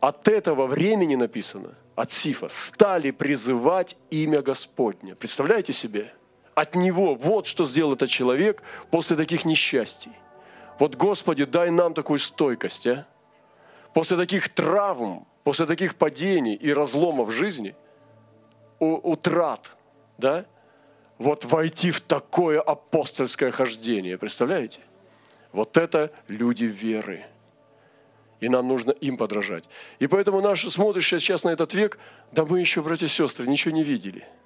От 0.00 0.28
этого 0.28 0.66
времени 0.66 1.16
написано, 1.16 1.74
от 1.94 2.12
Сифа, 2.12 2.48
стали 2.48 3.10
призывать 3.10 3.96
имя 4.10 4.42
Господне. 4.42 5.14
Представляете 5.14 5.72
себе? 5.72 6.12
от 6.56 6.74
Него. 6.74 7.14
Вот 7.14 7.46
что 7.46 7.64
сделал 7.66 7.92
этот 7.92 8.08
человек 8.08 8.62
после 8.90 9.14
таких 9.14 9.44
несчастий. 9.44 10.12
Вот, 10.80 10.96
Господи, 10.96 11.44
дай 11.44 11.70
нам 11.70 11.94
такую 11.94 12.18
стойкость, 12.18 12.86
а? 12.86 13.06
После 13.94 14.16
таких 14.16 14.48
травм, 14.48 15.26
после 15.44 15.66
таких 15.66 15.96
падений 15.96 16.54
и 16.54 16.72
разломов 16.72 17.30
жизни, 17.30 17.74
утрат, 18.78 19.70
да, 20.18 20.44
вот 21.18 21.44
войти 21.44 21.90
в 21.90 22.00
такое 22.00 22.60
апостольское 22.60 23.50
хождение, 23.50 24.18
представляете? 24.18 24.80
Вот 25.52 25.76
это 25.76 26.12
люди 26.28 26.64
веры. 26.64 27.24
И 28.40 28.48
нам 28.48 28.68
нужно 28.68 28.90
им 28.90 29.16
подражать. 29.16 29.64
И 29.98 30.06
поэтому 30.06 30.40
наш, 30.40 30.68
смотришь 30.68 31.08
сейчас 31.08 31.44
на 31.44 31.50
этот 31.50 31.72
век, 31.72 31.98
да 32.32 32.44
мы 32.44 32.60
еще, 32.60 32.82
братья 32.82 33.06
и 33.06 33.08
сестры, 33.08 33.46
ничего 33.46 33.74
не 33.74 33.82
видели– 33.82 34.26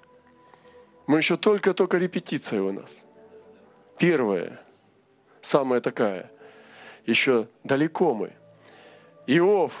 мы 1.11 1.17
еще 1.17 1.35
только-только 1.35 1.97
репетиция 1.97 2.61
у 2.61 2.71
нас. 2.71 3.03
Первая, 3.97 4.61
самая 5.41 5.81
такая. 5.81 6.31
Еще 7.05 7.47
далеко 7.65 8.13
мы. 8.13 8.31
Иов 9.27 9.73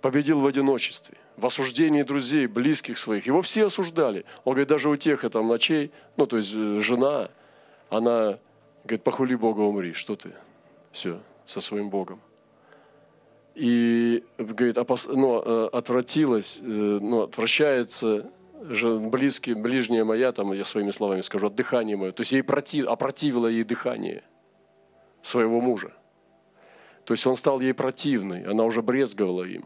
победил 0.00 0.40
в 0.40 0.46
одиночестве, 0.46 1.16
в 1.36 1.46
осуждении 1.46 2.02
друзей, 2.02 2.48
близких 2.48 2.98
своих. 2.98 3.26
Его 3.26 3.40
все 3.42 3.66
осуждали. 3.66 4.24
Он 4.44 4.54
говорит, 4.54 4.68
даже 4.68 4.88
у 4.88 4.96
тех 4.96 5.20
там 5.30 5.46
ночей, 5.46 5.92
ну 6.16 6.26
то 6.26 6.38
есть 6.38 6.52
э, 6.54 6.80
жена, 6.80 7.30
она 7.88 8.40
говорит, 8.88 9.04
похули 9.04 9.34
Бога, 9.34 9.60
умри, 9.60 9.92
что 9.92 10.16
ты? 10.16 10.32
Все, 10.92 11.20
со 11.46 11.60
своим 11.60 11.90
Богом. 11.90 12.20
И, 13.54 14.24
говорит, 14.38 14.78
опас, 14.78 15.06
ну, 15.06 15.42
э, 15.44 15.68
отвратилась, 15.72 16.58
э, 16.60 16.62
ну, 16.62 17.22
отвращается 17.22 18.30
близкие, 18.60 19.54
ближняя 19.56 20.04
моя, 20.04 20.32
там 20.32 20.52
я 20.52 20.64
своими 20.64 20.90
словами 20.90 21.22
скажу, 21.22 21.46
от 21.46 21.54
дыхания 21.54 21.96
мое. 21.96 22.12
То 22.12 22.22
есть 22.22 22.32
ей 22.32 22.42
против, 22.42 22.86
опротивило 22.86 23.46
ей 23.46 23.64
дыхание 23.64 24.22
своего 25.22 25.60
мужа. 25.60 25.92
То 27.04 27.14
есть 27.14 27.26
он 27.26 27.36
стал 27.36 27.60
ей 27.60 27.74
противный, 27.74 28.44
она 28.44 28.64
уже 28.64 28.82
брезговала 28.82 29.44
им. 29.44 29.64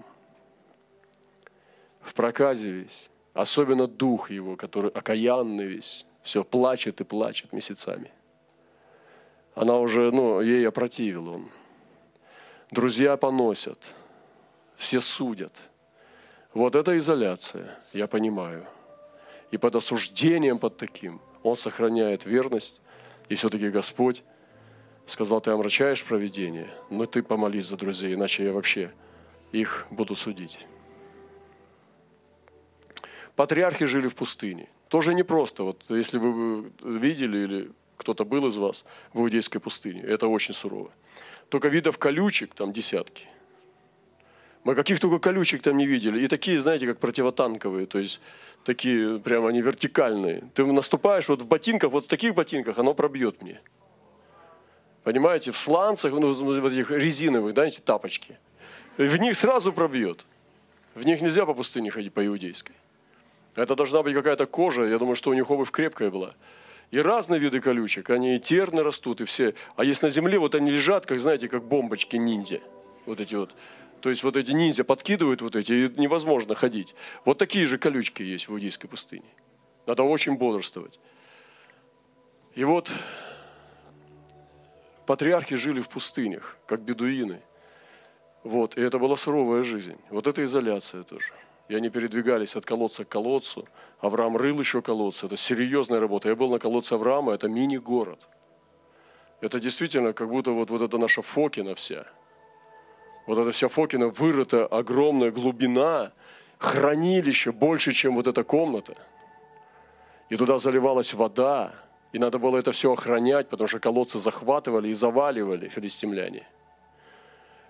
В 2.00 2.14
проказе 2.14 2.70
весь, 2.70 3.10
особенно 3.34 3.86
дух 3.86 4.30
его, 4.30 4.56
который 4.56 4.90
окаянный 4.90 5.66
весь, 5.66 6.06
все 6.22 6.44
плачет 6.44 7.00
и 7.00 7.04
плачет 7.04 7.52
месяцами. 7.52 8.10
Она 9.54 9.78
уже, 9.78 10.10
ну, 10.10 10.40
ей 10.40 10.66
опротивил 10.66 11.28
он. 11.28 11.48
Друзья 12.70 13.16
поносят, 13.16 13.78
все 14.76 15.00
судят. 15.00 15.52
Вот 16.54 16.74
это 16.74 16.96
изоляция, 16.98 17.78
я 17.92 18.06
понимаю– 18.06 18.66
и 19.52 19.58
под 19.58 19.76
осуждением 19.76 20.58
под 20.58 20.78
таким 20.78 21.20
он 21.44 21.56
сохраняет 21.56 22.26
верность. 22.26 22.80
И 23.28 23.36
все-таки 23.36 23.68
Господь 23.68 24.24
сказал, 25.06 25.40
ты 25.40 25.50
омрачаешь 25.50 26.04
проведение, 26.04 26.74
но 26.90 27.06
ты 27.06 27.22
помолись 27.22 27.66
за 27.66 27.76
друзей, 27.76 28.14
иначе 28.14 28.44
я 28.44 28.52
вообще 28.52 28.92
их 29.52 29.86
буду 29.90 30.16
судить. 30.16 30.66
Патриархи 33.36 33.84
жили 33.84 34.08
в 34.08 34.14
пустыне. 34.14 34.68
Тоже 34.88 35.14
непросто. 35.14 35.64
Вот 35.64 35.84
если 35.88 36.18
вы 36.18 36.72
видели 36.82 37.38
или 37.38 37.72
кто-то 38.02 38.24
был 38.24 38.46
из 38.46 38.56
вас 38.56 38.84
в 39.12 39.20
Иудейской 39.20 39.60
пустыне, 39.60 40.02
это 40.02 40.26
очень 40.26 40.54
сурово. 40.54 40.90
Только 41.48 41.68
видов 41.68 41.98
колючек 41.98 42.54
там 42.54 42.72
десятки. 42.72 43.26
Мы 44.64 44.74
каких 44.74 45.00
только 45.00 45.18
колючек 45.18 45.62
там 45.62 45.76
не 45.76 45.86
видели. 45.86 46.20
И 46.20 46.28
такие, 46.28 46.60
знаете, 46.60 46.86
как 46.86 46.98
противотанковые, 46.98 47.86
то 47.86 47.98
есть 47.98 48.20
такие 48.64 49.18
прямо 49.18 49.48
они 49.48 49.60
вертикальные. 49.60 50.44
Ты 50.54 50.64
наступаешь 50.64 51.28
вот 51.28 51.42
в 51.42 51.46
ботинках, 51.46 51.90
вот 51.90 52.04
в 52.04 52.08
таких 52.08 52.34
ботинках 52.34 52.78
оно 52.78 52.94
пробьет 52.94 53.42
мне. 53.42 53.60
Понимаете, 55.02 55.50
в 55.50 55.56
сланцах, 55.56 56.12
ну, 56.12 56.32
в 56.32 56.66
этих 56.66 56.90
резиновых, 56.92 57.54
знаете, 57.54 57.82
тапочки. 57.84 58.38
В 58.96 59.16
них 59.16 59.36
сразу 59.36 59.72
пробьет. 59.72 60.26
В 60.94 61.04
них 61.04 61.20
нельзя 61.20 61.44
по 61.44 61.54
пустыне 61.54 61.90
ходить 61.90 62.12
по-иудейской. 62.12 62.76
Это 63.56 63.74
должна 63.74 64.02
быть 64.02 64.14
какая-то 64.14 64.46
кожа, 64.46 64.84
я 64.84 64.98
думаю, 64.98 65.16
что 65.16 65.30
у 65.30 65.34
них 65.34 65.50
обувь 65.50 65.70
крепкая 65.70 66.10
была. 66.10 66.34
И 66.92 66.98
разные 66.98 67.40
виды 67.40 67.60
колючек, 67.60 68.10
они 68.10 68.36
и 68.36 68.38
терны 68.38 68.82
растут, 68.82 69.22
и 69.22 69.24
все. 69.24 69.54
А 69.76 69.84
есть 69.84 70.02
на 70.02 70.10
земле, 70.10 70.38
вот 70.38 70.54
они 70.54 70.70
лежат, 70.70 71.06
как, 71.06 71.20
знаете, 71.20 71.48
как 71.48 71.64
бомбочки 71.64 72.16
ниндзя. 72.16 72.60
Вот 73.06 73.18
эти 73.18 73.34
вот. 73.34 73.54
То 74.02 74.10
есть 74.10 74.22
вот 74.22 74.36
эти 74.36 74.50
ниндзя 74.50 74.84
подкидывают 74.84 75.40
вот 75.40 75.56
эти, 75.56 75.72
и 75.72 76.00
невозможно 76.00 76.54
ходить. 76.54 76.94
Вот 77.24 77.38
такие 77.38 77.64
же 77.64 77.78
колючки 77.78 78.22
есть 78.22 78.46
в 78.46 78.52
Иудейской 78.52 78.90
пустыне. 78.90 79.24
Надо 79.86 80.02
очень 80.02 80.36
бодрствовать. 80.36 81.00
И 82.54 82.62
вот 82.62 82.92
патриархи 85.06 85.56
жили 85.56 85.80
в 85.80 85.88
пустынях, 85.88 86.58
как 86.66 86.82
бедуины. 86.82 87.40
Вот, 88.44 88.76
и 88.76 88.82
это 88.82 88.98
была 88.98 89.16
суровая 89.16 89.64
жизнь. 89.64 89.96
Вот 90.10 90.26
это 90.26 90.44
изоляция 90.44 91.04
тоже. 91.04 91.32
И 91.72 91.74
они 91.74 91.88
передвигались 91.88 92.54
от 92.54 92.66
колодца 92.66 93.06
к 93.06 93.08
колодцу. 93.08 93.66
Авраам 94.00 94.36
рыл 94.36 94.60
еще 94.60 94.82
колодцы. 94.82 95.24
Это 95.24 95.38
серьезная 95.38 96.00
работа. 96.00 96.28
Я 96.28 96.36
был 96.36 96.50
на 96.50 96.58
колодце 96.58 96.92
Авраама, 96.92 97.32
это 97.32 97.48
мини-город. 97.48 98.28
Это 99.40 99.58
действительно 99.58 100.12
как 100.12 100.28
будто 100.28 100.50
вот, 100.50 100.68
вот 100.68 100.82
это 100.82 100.98
наша 100.98 101.22
Фокина 101.22 101.74
вся. 101.74 102.04
Вот 103.26 103.38
эта 103.38 103.52
вся 103.52 103.68
Фокина 103.68 104.08
вырыта, 104.08 104.66
огромная 104.66 105.30
глубина, 105.30 106.12
хранилище 106.58 107.52
больше, 107.52 107.92
чем 107.92 108.16
вот 108.16 108.26
эта 108.26 108.44
комната. 108.44 108.94
И 110.28 110.36
туда 110.36 110.58
заливалась 110.58 111.14
вода, 111.14 111.72
и 112.12 112.18
надо 112.18 112.38
было 112.38 112.58
это 112.58 112.72
все 112.72 112.92
охранять, 112.92 113.48
потому 113.48 113.66
что 113.66 113.78
колодцы 113.78 114.18
захватывали 114.18 114.88
и 114.88 114.92
заваливали 114.92 115.68
филистимляне. 115.68 116.46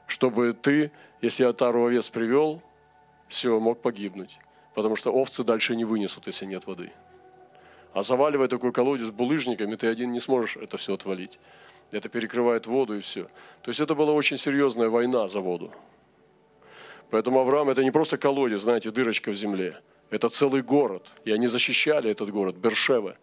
Чтобы 0.08 0.54
ты, 0.54 0.90
если 1.20 1.44
я 1.44 1.52
тару 1.52 1.86
овец 1.86 2.08
привел, 2.08 2.62
все, 3.32 3.58
мог 3.58 3.80
погибнуть. 3.80 4.38
Потому 4.74 4.96
что 4.96 5.12
овцы 5.12 5.44
дальше 5.44 5.76
не 5.76 5.84
вынесут, 5.84 6.26
если 6.26 6.46
нет 6.46 6.66
воды. 6.66 6.92
А 7.92 8.02
заваливая 8.02 8.48
такой 8.48 8.72
колодец 8.72 9.10
булыжниками, 9.10 9.74
ты 9.74 9.86
один 9.86 10.12
не 10.12 10.20
сможешь 10.20 10.56
это 10.56 10.78
все 10.78 10.94
отвалить. 10.94 11.38
Это 11.90 12.08
перекрывает 12.08 12.66
воду 12.66 12.96
и 12.96 13.00
все. 13.00 13.24
То 13.62 13.68
есть 13.68 13.80
это 13.80 13.94
была 13.94 14.12
очень 14.12 14.38
серьезная 14.38 14.88
война 14.88 15.28
за 15.28 15.40
воду. 15.40 15.72
Поэтому 17.10 17.40
Авраам 17.40 17.68
это 17.68 17.84
не 17.84 17.90
просто 17.90 18.16
колодец, 18.16 18.62
знаете, 18.62 18.90
дырочка 18.90 19.30
в 19.30 19.34
земле. 19.34 19.80
Это 20.08 20.30
целый 20.30 20.62
город. 20.62 21.12
И 21.26 21.32
они 21.32 21.48
защищали 21.48 22.10
этот 22.10 22.30
город, 22.30 22.56
Бершева. 22.56 23.16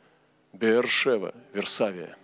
Бершева, 0.54 1.34
Версавия. 1.54 2.16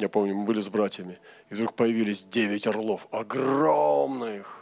Я 0.00 0.08
помню, 0.08 0.34
мы 0.34 0.44
были 0.44 0.60
с 0.60 0.68
братьями, 0.68 1.18
и 1.50 1.54
вдруг 1.54 1.74
появились 1.74 2.24
девять 2.24 2.66
орлов, 2.66 3.06
огромных, 3.10 4.59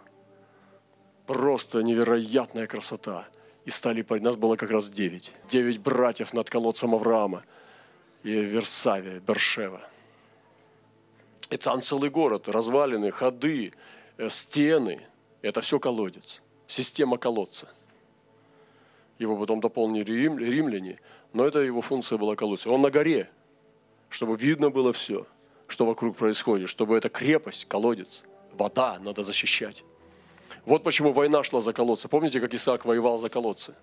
просто 1.29 1.83
невероятная 1.83 2.67
красота. 2.67 3.29
И 3.67 3.71
стали, 3.71 4.05
нас 4.21 4.37
было 4.37 4.57
как 4.57 4.71
раз 4.71 4.89
девять. 4.89 5.33
Девять 5.51 5.79
братьев 5.79 6.33
над 6.33 6.49
колодцем 6.49 6.95
Авраама 6.95 7.45
и 8.23 8.33
Версавия, 8.33 9.21
Бершева. 9.21 9.83
И 11.51 11.59
там 11.59 11.83
целый 11.83 12.09
город, 12.09 12.49
развалины, 12.49 13.11
ходы, 13.11 13.75
э, 14.17 14.31
стены. 14.31 15.03
Это 15.43 15.61
все 15.61 15.79
колодец, 15.79 16.41
система 16.67 17.19
колодца. 17.19 17.69
Его 19.19 19.37
потом 19.37 19.61
дополнили 19.61 20.11
рим, 20.11 20.39
римляне, 20.39 20.99
но 21.35 21.45
это 21.45 21.59
его 21.59 21.83
функция 21.83 22.17
была 22.17 22.37
колодец. 22.37 22.67
Он 22.67 22.81
на 22.81 22.91
горе, 22.91 23.29
чтобы 24.09 24.39
видно 24.39 24.71
было 24.71 24.95
все, 24.95 25.27
что 25.67 25.85
вокруг 25.85 26.17
происходит, 26.17 26.71
чтобы 26.71 26.97
эта 26.97 27.11
крепость, 27.11 27.67
колодец, 27.67 28.25
вода 28.53 28.99
надо 28.99 29.25
защищать. 29.25 29.85
Вот 30.65 30.83
почему 30.83 31.13
война 31.13 31.43
шла 31.45 31.61
за 31.61 31.73
колодцы. 31.73 32.09
Помните, 32.09 32.41
как 32.41 32.55
Исаак 32.55 32.85
воевал 32.85 33.19
за 33.19 33.29
колодцы? 33.29 33.75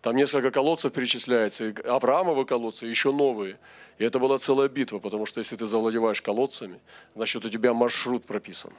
Там 0.00 0.16
несколько 0.16 0.50
колодцев 0.50 0.92
перечисляется, 0.92 1.74
Авраамовы 1.84 2.44
колодцы, 2.44 2.84
еще 2.86 3.10
новые. 3.10 3.58
И 3.96 4.04
это 4.04 4.18
была 4.18 4.36
целая 4.38 4.68
битва, 4.68 4.98
потому 4.98 5.24
что 5.24 5.40
если 5.40 5.56
ты 5.56 5.66
завладеваешь 5.66 6.20
колодцами, 6.20 6.78
значит 7.14 7.44
у 7.44 7.48
тебя 7.48 7.72
маршрут 7.72 8.26
прописан. 8.26 8.72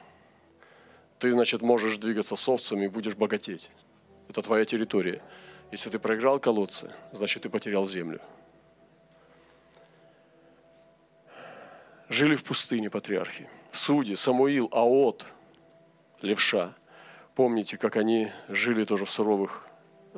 Ты, 1.17 1.31
значит, 1.31 1.61
можешь 1.61 1.97
двигаться 1.97 2.35
с 2.35 2.47
овцами 2.47 2.85
и 2.85 2.89
будешь 2.89 3.15
богатеть. 3.15 3.71
Это 4.29 4.41
твоя 4.41 4.65
территория. 4.65 5.21
Если 5.71 5.89
ты 5.89 5.97
проиграл 5.97 6.39
колодцы, 6.39 6.93
значит 7.11 7.43
ты 7.43 7.49
потерял 7.49 7.87
землю. 7.87 8.21
Жили 12.09 12.35
в 12.35 12.43
пустыне 12.43 12.89
патриархи. 12.89 13.49
Судьи, 13.71 14.15
Самуил, 14.15 14.69
Аот, 14.71 15.25
Левша. 16.21 16.75
Помните, 17.35 17.77
как 17.77 17.97
они 17.97 18.31
жили 18.47 18.85
тоже 18.85 19.05
в 19.05 19.11
суровых 19.11 19.67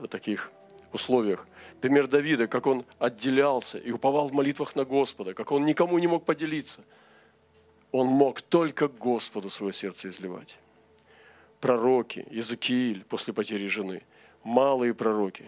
таких 0.09 0.51
условиях. 0.93 1.47
Пример 1.81 2.07
Давида, 2.07 2.47
как 2.47 2.67
он 2.67 2.85
отделялся 2.99 3.79
и 3.79 3.91
уповал 3.91 4.27
в 4.27 4.33
молитвах 4.33 4.75
на 4.75 4.85
Господа, 4.85 5.33
как 5.33 5.51
он 5.51 5.65
никому 5.65 5.97
не 5.97 6.07
мог 6.07 6.25
поделиться. 6.25 6.83
Он 7.91 8.07
мог 8.07 8.41
только 8.41 8.87
Господу 8.87 9.49
свое 9.49 9.73
сердце 9.73 10.09
изливать. 10.09 10.59
Пророки, 11.59 12.27
Иезекииль 12.29 13.03
после 13.03 13.33
потери 13.33 13.67
жены, 13.67 14.03
малые 14.43 14.93
пророки, 14.93 15.45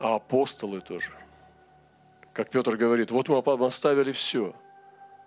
а 0.00 0.16
апостолы 0.16 0.80
тоже. 0.80 1.12
Как 2.32 2.50
Петр 2.50 2.76
говорит, 2.76 3.12
вот 3.12 3.28
мы 3.28 3.38
оставили 3.66 4.10
все, 4.10 4.54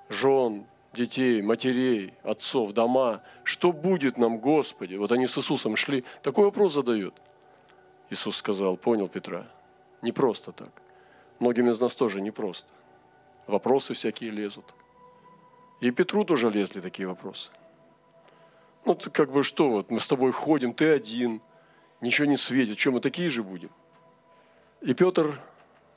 жен, 0.09 0.65
детей, 0.93 1.41
матерей, 1.41 2.13
отцов, 2.23 2.73
дома. 2.73 3.23
Что 3.43 3.71
будет 3.71 4.17
нам, 4.17 4.39
Господи? 4.39 4.95
Вот 4.95 5.11
они 5.11 5.27
с 5.27 5.37
Иисусом 5.37 5.75
шли. 5.75 6.03
Такой 6.21 6.45
вопрос 6.45 6.73
задают– 6.73 7.15
Иисус 8.13 8.37
сказал, 8.37 8.77
понял 8.77 9.07
Петра, 9.07 9.47
не 10.03 10.11
просто 10.11 10.51
так. 10.51 10.81
Многим 11.39 11.69
из 11.69 11.79
нас 11.79 11.95
тоже 11.95 12.21
не 12.21 12.29
просто. 12.29 12.71
Вопросы 13.47 13.95
всякие 13.95 14.29
лезут. 14.29 14.73
И 15.81 15.89
Петру 15.91 16.23
тоже 16.23 16.49
лезли 16.49 16.79
такие 16.79 17.07
вопросы. 17.07 17.49
Ну, 18.85 18.93
ты 18.95 19.09
как 19.09 19.31
бы 19.31 19.43
что, 19.43 19.69
вот 19.69 19.89
мы 19.89 19.99
с 19.99 20.07
тобой 20.07 20.31
ходим, 20.31 20.73
ты 20.73 20.93
один, 20.93 21.41
ничего 22.01 22.27
не 22.27 22.37
светит, 22.37 22.77
что 22.77 22.91
мы 22.91 22.99
такие 22.99 23.29
же 23.29 23.41
будем? 23.41 23.71
И 24.81 24.93
Петр 24.93 25.39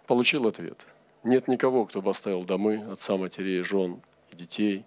получил 0.07 0.47
ответ. 0.47 0.87
Нет 1.23 1.49
никого, 1.49 1.85
кто 1.85 2.01
бы 2.01 2.11
оставил 2.11 2.45
домы, 2.45 2.87
отца, 2.91 3.17
матерей, 3.17 3.63
жен 3.63 4.01
детей, 4.37 4.85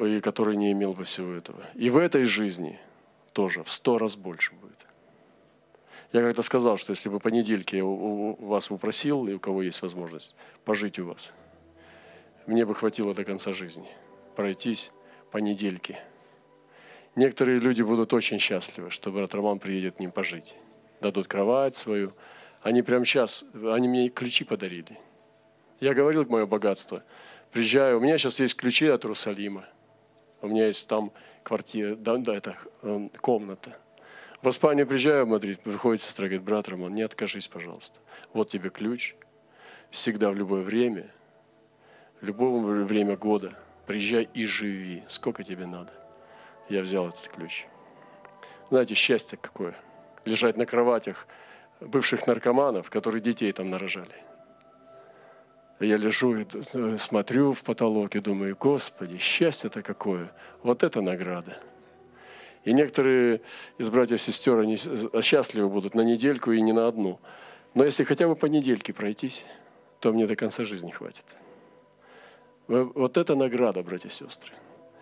и 0.00 0.20
который 0.20 0.56
не 0.56 0.72
имел 0.72 0.92
бы 0.92 1.04
всего 1.04 1.32
этого. 1.32 1.62
И 1.74 1.90
в 1.90 1.96
этой 1.96 2.24
жизни 2.24 2.80
тоже 3.32 3.62
в 3.62 3.70
сто 3.70 3.98
раз 3.98 4.16
больше 4.16 4.52
будет. 4.54 4.86
Я 6.12 6.20
когда 6.22 6.42
сказал, 6.42 6.76
что 6.76 6.90
если 6.90 7.08
бы 7.08 7.20
по 7.20 7.28
недельке 7.28 7.78
я 7.78 7.84
у 7.84 8.46
вас 8.46 8.70
упросил, 8.70 9.26
и 9.26 9.34
у 9.34 9.40
кого 9.40 9.62
есть 9.62 9.82
возможность, 9.82 10.34
пожить 10.64 10.98
у 10.98 11.06
вас, 11.06 11.32
мне 12.46 12.64
бы 12.64 12.74
хватило 12.74 13.14
до 13.14 13.24
конца 13.24 13.52
жизни 13.52 13.88
пройтись 14.34 14.90
по 15.30 15.38
недельке. 15.38 15.98
Некоторые 17.16 17.58
люди 17.58 17.82
будут 17.82 18.12
очень 18.12 18.38
счастливы, 18.38 18.90
что 18.90 19.12
брат 19.12 19.34
Роман 19.34 19.58
приедет 19.58 19.96
к 19.96 20.00
ним 20.00 20.10
пожить. 20.10 20.56
Дадут 21.00 21.28
кровать 21.28 21.76
свою. 21.76 22.12
Они 22.62 22.82
прямо 22.82 23.04
сейчас, 23.04 23.44
они 23.54 23.88
мне 23.88 24.08
ключи 24.08 24.44
подарили. 24.44 24.98
Я 25.80 25.94
говорил 25.94 26.24
мое 26.26 26.46
богатство. 26.46 27.04
Приезжаю, 27.54 27.98
у 27.98 28.00
меня 28.00 28.18
сейчас 28.18 28.40
есть 28.40 28.56
ключи 28.56 28.88
от 28.88 29.04
Иерусалима. 29.04 29.64
У 30.42 30.48
меня 30.48 30.66
есть 30.66 30.88
там 30.88 31.12
квартира, 31.44 31.94
да, 31.94 32.16
да, 32.16 32.34
это 32.34 32.56
э, 32.82 33.08
комната. 33.20 33.78
В 34.42 34.48
Испанию 34.48 34.88
приезжаю 34.88 35.24
в 35.24 35.28
Мадрид, 35.28 35.60
выходит 35.64 36.02
сестра, 36.02 36.26
говорит, 36.26 36.42
брат 36.42 36.68
Роман, 36.68 36.92
не 36.92 37.02
откажись, 37.02 37.46
пожалуйста. 37.46 38.00
Вот 38.32 38.48
тебе 38.48 38.70
ключ. 38.70 39.14
Всегда 39.90 40.30
в 40.30 40.34
любое 40.34 40.62
время, 40.62 41.12
в 42.20 42.24
любое 42.24 42.84
время 42.84 43.16
года 43.16 43.56
приезжай 43.86 44.28
и 44.34 44.44
живи. 44.46 45.04
Сколько 45.06 45.44
тебе 45.44 45.64
надо. 45.64 45.92
Я 46.68 46.82
взял 46.82 47.06
этот 47.06 47.28
ключ. 47.28 47.66
Знаете, 48.68 48.96
счастье 48.96 49.38
какое. 49.40 49.76
Лежать 50.24 50.56
на 50.56 50.66
кроватях 50.66 51.28
бывших 51.80 52.26
наркоманов, 52.26 52.90
которые 52.90 53.20
детей 53.20 53.52
там 53.52 53.70
нарожали. 53.70 54.24
Я 55.84 55.96
лежу 55.98 56.36
и 56.36 56.46
э, 56.72 56.96
смотрю 56.98 57.52
в 57.52 57.62
потолок 57.62 58.16
и 58.16 58.20
думаю, 58.20 58.56
Господи, 58.58 59.18
счастье-то 59.18 59.82
какое. 59.82 60.32
Вот 60.62 60.82
это 60.82 61.00
награда. 61.00 61.58
И 62.64 62.72
некоторые 62.72 63.42
из 63.76 63.90
братьев 63.90 64.18
и 64.18 64.22
сестер, 64.22 64.58
они 64.58 64.78
счастливы 65.22 65.68
будут 65.68 65.94
на 65.94 66.00
недельку 66.00 66.52
и 66.52 66.60
не 66.60 66.72
на 66.72 66.88
одну. 66.88 67.20
Но 67.74 67.84
если 67.84 68.04
хотя 68.04 68.26
бы 68.26 68.36
по 68.36 68.46
недельке 68.46 68.92
пройтись, 68.92 69.44
то 70.00 70.12
мне 70.12 70.26
до 70.26 70.36
конца 70.36 70.64
жизни 70.64 70.90
хватит. 70.90 71.24
Вот 72.66 73.18
это 73.18 73.34
награда, 73.34 73.82
братья 73.82 74.08
и 74.08 74.12
сестры. 74.12 74.52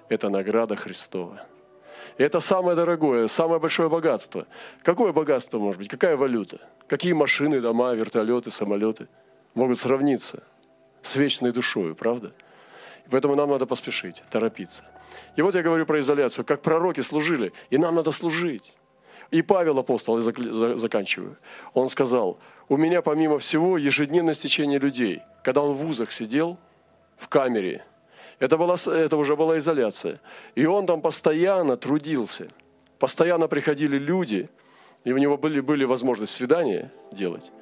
Это 0.09 0.29
награда 0.29 0.75
Христова. 0.75 1.47
Это 2.19 2.41
самое 2.41 2.75
дорогое, 2.77 3.29
самое 3.29 3.61
большое 3.61 3.89
богатство. 3.89 4.47
Какое 4.83 5.13
богатство 5.13 5.59
может 5.59 5.79
быть? 5.79 5.89
Какая 5.89 6.17
валюта? 6.17 6.61
Какие 6.89 7.13
машины, 7.13 7.61
дома, 7.61 7.95
вертолеты, 7.95 8.51
самолеты 8.51 9.07
могут 9.55 9.79
сравниться 9.79 10.43
с 11.03 11.17
вечной 11.17 11.53
душой, 11.53 11.95
правда? 11.95 12.33
Поэтому 13.11 13.35
нам 13.35 13.51
надо 13.51 13.67
поспешить, 13.67 14.23
торопиться. 14.31 14.85
И 15.37 15.43
вот 15.43 15.55
я 15.55 15.63
говорю 15.63 15.87
про 15.87 16.01
изоляцию, 16.01 16.45
как 16.45 16.63
пророки 16.63 17.01
служили, 17.01 17.53
и 17.71 17.79
нам 17.79 17.95
надо 17.95 18.13
служить. 18.13 18.75
И 19.31 19.43
Павел 19.43 19.79
апостол, 19.79 20.19
я 20.19 20.79
заканчиваю, 20.79 21.39
он 21.73 21.89
сказал, 21.89 22.39
у 22.69 22.77
меня 22.77 23.01
помимо 23.01 23.39
всего 23.39 23.79
ежедневное 23.79 24.35
стечение 24.35 24.79
людей. 24.79 25.23
Когда 25.43 25.63
он 25.63 25.75
в 25.75 25.79
вузах 25.79 26.13
сидел, 26.13 26.59
в 27.17 27.29
камере, 27.29 27.85
это, 28.39 28.59
была, 28.59 28.75
это 28.75 29.17
уже 29.17 29.37
была 29.37 29.59
изоляция. 29.59 30.21
И 30.55 30.67
он 30.67 30.87
там 30.87 31.01
постоянно 31.01 31.77
трудился. 31.77 32.49
Постоянно 32.99 33.49
приходили 33.49 33.97
люди, 33.99 34.51
и 35.05 35.13
у 35.13 35.19
него 35.19 35.37
были, 35.39 35.61
были 35.61 35.85
возможности 35.85 36.37
свидания 36.37 36.93
делать. 37.11 37.53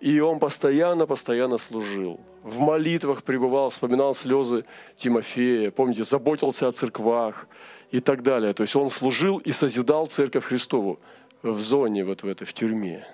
И 0.00 0.20
он 0.20 0.38
постоянно, 0.38 1.06
постоянно 1.06 1.58
служил. 1.58 2.20
В 2.42 2.60
молитвах 2.60 3.24
пребывал, 3.24 3.70
вспоминал 3.70 4.14
слезы 4.14 4.64
Тимофея, 4.94 5.70
помните, 5.70 6.04
заботился 6.04 6.68
о 6.68 6.72
церквах 6.72 7.48
и 7.90 7.98
так 7.98 8.22
далее. 8.22 8.52
То 8.52 8.62
есть 8.62 8.76
он 8.76 8.90
служил 8.90 9.38
и 9.38 9.50
созидал 9.50 10.06
церковь 10.06 10.44
Христову 10.44 11.00
в 11.42 11.60
зоне, 11.60 12.04
вот 12.04 12.22
в 12.22 12.28
этой, 12.28 12.46
в 12.46 12.52
тюрьме. 12.52 13.06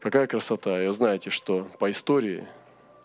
Какая 0.00 0.26
красота. 0.26 0.82
И 0.82 0.90
знаете, 0.90 1.28
что 1.28 1.68
по 1.78 1.90
истории, 1.90 2.46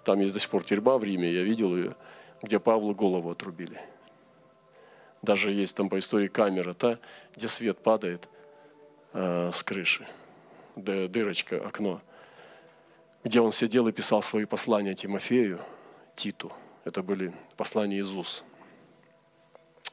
там 0.06 0.22
есть 0.22 0.34
до 0.34 0.40
сих 0.40 0.50
пор 0.50 0.64
тюрьма 0.64 0.98
в 0.98 1.04
Риме, 1.04 1.32
я 1.32 1.44
видел 1.44 1.76
ее, 1.76 1.96
где 2.42 2.60
Павлу 2.60 2.96
голову 2.96 3.32
отрубили. 3.32 3.82
Даже 5.22 5.52
есть 5.52 5.76
там 5.76 5.90
по 5.90 6.00
истории 6.00 6.28
камера 6.28 6.74
та, 6.74 7.00
где 7.36 7.50
свет 7.50 7.80
падает 7.80 8.30
э, 9.14 9.52
с 9.52 9.62
крыши, 9.64 10.08
дырочка, 10.76 11.58
окно, 11.66 12.02
где 13.26 13.42
он 13.42 13.52
сидел 13.52 13.88
и 13.90 13.92
писал 13.92 14.22
свои 14.22 14.46
послания 14.46 14.94
Тимофею, 14.94 15.60
Титу. 16.16 16.54
Это 16.86 17.04
были 17.04 17.34
послания 17.58 18.00
Иисус, 18.00 18.46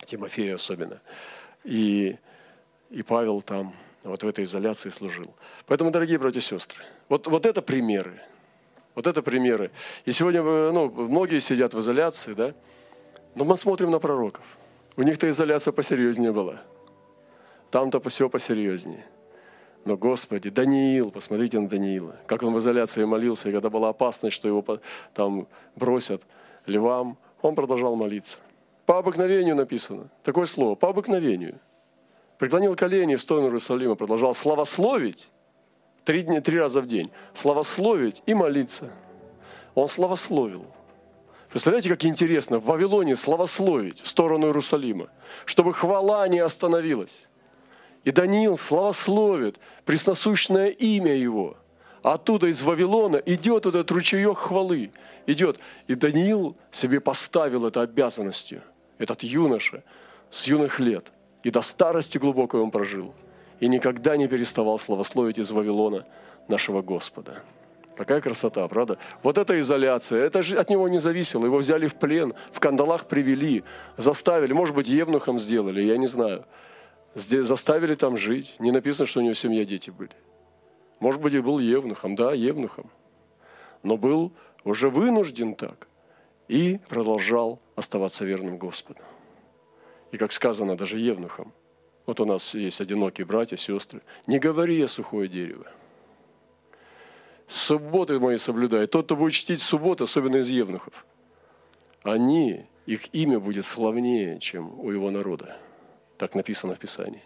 Тимофею 0.04 0.54
особенно. 0.54 1.00
И, 1.64 2.16
и 2.90 3.02
Павел 3.02 3.42
там 3.42 3.74
вот 4.04 4.22
в 4.22 4.28
этой 4.28 4.44
изоляции 4.44 4.90
служил. 4.90 5.34
Поэтому, 5.66 5.90
дорогие 5.90 6.18
братья 6.18 6.38
и 6.38 6.42
сестры, 6.42 6.84
вот, 7.08 7.26
вот 7.26 7.44
это 7.46 7.60
примеры– 7.60 8.20
вот 8.94 9.06
это 9.06 9.22
примеры. 9.22 9.70
И 10.04 10.12
сегодня 10.12 10.42
ну, 10.42 10.90
многие 10.90 11.40
сидят 11.40 11.74
в 11.74 11.80
изоляции, 11.80 12.34
да? 12.34 12.54
Но 13.34 13.44
мы 13.44 13.56
смотрим 13.56 13.90
на 13.90 13.98
пророков. 13.98 14.44
У 14.96 15.02
них-то 15.02 15.28
изоляция 15.30 15.72
посерьезнее 15.72 16.32
была. 16.32 16.62
Там-то 17.70 18.00
все 18.10 18.28
посерьезнее. 18.28 19.06
Но, 19.84 19.96
Господи, 19.96 20.50
Даниил, 20.50 21.10
посмотрите 21.10 21.58
на 21.58 21.68
Даниила, 21.68 22.16
как 22.26 22.42
он 22.42 22.54
в 22.54 22.58
изоляции 22.58 23.04
молился, 23.04 23.48
и 23.48 23.52
когда 23.52 23.68
была 23.68 23.88
опасность, 23.88 24.36
что 24.36 24.48
его 24.48 24.64
там 25.14 25.48
бросят 25.74 26.22
львам, 26.66 27.18
он 27.40 27.54
продолжал 27.54 27.96
молиться. 27.96 28.36
По 28.86 28.98
обыкновению 28.98 29.56
написано, 29.56 30.08
такое 30.22 30.46
слово, 30.46 30.76
по 30.76 30.88
обыкновению. 30.88 31.58
Преклонил 32.38 32.76
колени 32.76 33.16
в 33.16 33.20
сторону 33.20 33.48
Иерусалима, 33.48 33.94
продолжал 33.94 34.34
славословить, 34.34 35.28
Три, 36.04 36.22
дня, 36.22 36.40
три 36.40 36.58
раза 36.58 36.80
в 36.80 36.86
день. 36.86 37.10
Славословить 37.34 38.22
и 38.26 38.34
молиться. 38.34 38.90
Он 39.74 39.88
славословил. 39.88 40.66
Представляете, 41.48 41.90
как 41.90 42.04
интересно, 42.04 42.58
в 42.58 42.64
Вавилоне 42.64 43.14
славословить 43.14 44.00
в 44.00 44.08
сторону 44.08 44.46
Иерусалима, 44.46 45.08
чтобы 45.44 45.74
хвала 45.74 46.26
не 46.26 46.38
остановилась. 46.38 47.28
И 48.04 48.10
Даниил 48.10 48.56
славословит 48.56 49.60
пресносущное 49.84 50.68
имя 50.68 51.14
его. 51.14 51.56
Оттуда 52.02 52.48
из 52.48 52.62
Вавилона 52.62 53.16
идет 53.16 53.66
этот 53.66 53.90
ручеек 53.90 54.36
хвалы. 54.36 54.90
Идет. 55.26 55.60
И 55.86 55.94
Даниил 55.94 56.56
себе 56.72 57.00
поставил 57.00 57.66
это 57.66 57.82
обязанностью. 57.82 58.62
Этот 58.98 59.22
юноша 59.22 59.84
с 60.30 60.46
юных 60.46 60.80
лет. 60.80 61.12
И 61.44 61.50
до 61.50 61.62
старости 61.62 62.18
глубокой 62.18 62.60
он 62.60 62.70
прожил 62.70 63.14
и 63.62 63.68
никогда 63.68 64.16
не 64.16 64.26
переставал 64.26 64.76
славословить 64.76 65.38
из 65.38 65.52
Вавилона 65.52 66.04
нашего 66.48 66.82
Господа. 66.82 67.44
Какая 67.96 68.20
красота, 68.20 68.66
правда? 68.66 68.98
Вот 69.22 69.38
эта 69.38 69.60
изоляция, 69.60 70.24
это 70.24 70.42
же 70.42 70.56
от 70.56 70.68
него 70.68 70.88
не 70.88 70.98
зависело. 70.98 71.44
Его 71.46 71.58
взяли 71.58 71.86
в 71.86 71.94
плен, 71.94 72.34
в 72.50 72.58
кандалах 72.58 73.06
привели, 73.06 73.62
заставили, 73.96 74.52
может 74.52 74.74
быть, 74.74 74.88
евнухом 74.88 75.38
сделали, 75.38 75.80
я 75.80 75.96
не 75.96 76.08
знаю. 76.08 76.44
Заставили 77.14 77.94
там 77.94 78.16
жить. 78.16 78.54
Не 78.58 78.70
написано, 78.70 79.06
что 79.06 79.20
у 79.20 79.22
него 79.22 79.34
семья, 79.34 79.64
дети 79.64 79.90
были. 79.90 80.10
Может 81.00 81.20
быть, 81.20 81.34
и 81.34 81.40
был 81.40 81.58
евнухом, 81.58 82.14
да, 82.14 82.32
евнухом. 82.32 82.90
Но 83.82 83.96
был 83.96 84.32
уже 84.64 84.88
вынужден 84.88 85.54
так. 85.54 85.88
И 86.48 86.78
продолжал 86.88 87.60
оставаться 87.76 88.24
верным 88.24 88.56
Господу. 88.56 89.00
И, 90.10 90.18
как 90.18 90.32
сказано, 90.32 90.76
даже 90.76 90.98
евнухом– 90.98 91.52
вот 92.06 92.20
у 92.20 92.24
нас 92.24 92.54
есть 92.54 92.80
одинокие 92.80 93.26
братья, 93.26 93.56
сестры. 93.56 94.02
Не 94.26 94.38
говори 94.38 94.76
я 94.78 94.88
сухое 94.88 95.28
дерево. 95.28 95.66
Субботы 97.46 98.18
мои 98.18 98.38
соблюдай. 98.38 98.86
Тот, 98.86 99.06
кто 99.06 99.16
будет 99.16 99.34
чтить 99.34 99.60
субботу, 99.60 100.04
особенно 100.04 100.36
из 100.36 100.48
евнухов, 100.48 101.06
они, 102.02 102.66
их 102.86 103.14
имя 103.14 103.38
будет 103.38 103.64
славнее, 103.64 104.40
чем 104.40 104.78
у 104.80 104.90
его 104.90 105.10
народа. 105.10 105.58
Так 106.18 106.34
написано 106.34 106.74
в 106.74 106.78
Писании. 106.78 107.22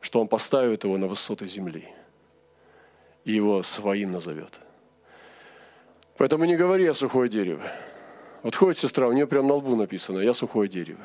Что 0.00 0.20
он 0.20 0.28
поставит 0.28 0.84
его 0.84 0.96
на 0.98 1.06
высоты 1.06 1.46
земли 1.46 1.88
и 3.24 3.32
его 3.32 3.62
своим 3.62 4.12
назовет. 4.12 4.60
Поэтому 6.16 6.44
не 6.44 6.56
говори 6.56 6.86
о 6.86 6.94
сухое 6.94 7.28
дерево. 7.28 7.62
Вот 8.42 8.54
ходит 8.54 8.78
сестра, 8.78 9.08
у 9.08 9.12
нее 9.12 9.26
прямо 9.26 9.48
на 9.48 9.54
лбу 9.54 9.74
написано, 9.74 10.18
я 10.20 10.34
сухое 10.34 10.68
дерево. 10.68 11.00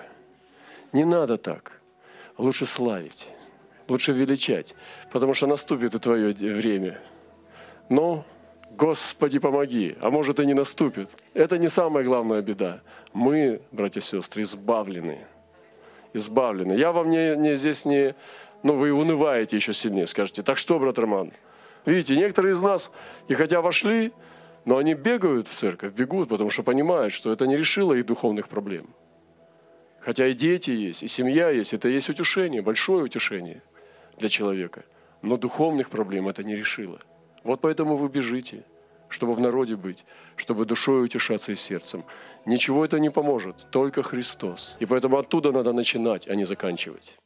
Не 0.92 1.06
надо 1.06 1.38
так 1.38 1.80
лучше 2.38 2.66
славить, 2.66 3.30
лучше 3.88 4.12
величать, 4.12 4.76
потому 5.12 5.34
что 5.34 5.48
наступит 5.48 5.94
и 5.94 6.00
твое 6.00 6.32
время. 6.32 7.00
Но, 7.90 8.26
Господи, 8.72 9.40
помоги, 9.40 9.96
а 10.02 10.10
может 10.10 10.40
и 10.40 10.46
не 10.46 10.54
наступит. 10.54 11.10
Это 11.34 11.58
не 11.58 11.70
самая 11.70 12.04
главная 12.04 12.42
беда. 12.42 12.82
Мы, 13.14 13.62
братья 13.72 14.00
и 14.00 14.04
сестры, 14.04 14.44
избавлены. 14.44 15.26
Избавлены. 16.14 16.74
Я 16.74 16.92
вам 16.92 17.10
не, 17.10 17.36
не 17.36 17.56
здесь 17.56 17.86
не... 17.86 18.16
Ну, 18.64 18.74
вы 18.74 18.92
унываете 18.92 19.56
еще 19.56 19.74
сильнее, 19.74 20.08
скажете, 20.08 20.44
так 20.44 20.58
что, 20.58 20.80
брат 20.80 21.00
Роман? 21.00 21.32
Видите, 21.86 22.16
некоторые 22.16 22.54
из 22.54 22.62
нас, 22.62 22.92
и 23.28 23.34
хотя 23.34 23.62
вошли, 23.62 24.12
но 24.66 24.78
они 24.78 24.94
бегают 24.94 25.48
в 25.48 25.54
церковь, 25.54 25.94
бегут, 25.94 26.30
потому 26.30 26.50
что 26.50 26.64
понимают, 26.64 27.14
что 27.14 27.32
это 27.32 27.48
не 27.48 27.58
решило 27.58 27.94
их 27.94 28.06
духовных 28.06 28.50
проблем. 28.50 28.88
Хотя 30.02 30.28
и 30.28 30.34
дети 30.34 30.72
есть, 30.72 31.04
и 31.04 31.08
семья 31.08 31.50
есть, 31.50 31.74
это 31.74 31.88
есть 31.88 32.10
утешение, 32.10 32.62
большое 32.62 33.04
утешение 33.04 33.62
для 34.18 34.30
человека. 34.30 34.84
Но 35.22 35.38
духовных 35.38 35.90
проблем 35.90 36.28
это 36.28 36.44
не 36.44 36.56
решило. 36.56 37.00
Вот 37.44 37.62
поэтому 37.62 37.96
вы 37.96 38.10
бежите, 38.10 38.64
чтобы 39.10 39.34
в 39.34 39.40
народе 39.40 39.76
быть, 39.76 40.06
чтобы 40.36 40.66
душой 40.66 41.04
утешаться 41.04 41.52
и 41.52 41.56
сердцем. 41.56 42.04
Ничего 42.46 42.86
это 42.86 43.00
не 43.00 43.10
поможет, 43.10 43.68
только 43.72 44.02
Христос. 44.04 44.78
И 44.80 44.86
поэтому 44.86 45.18
оттуда 45.18 45.52
надо 45.52 45.74
начинать, 45.74 46.28
а 46.28 46.36
не 46.36 46.46
заканчивать. 46.46 47.18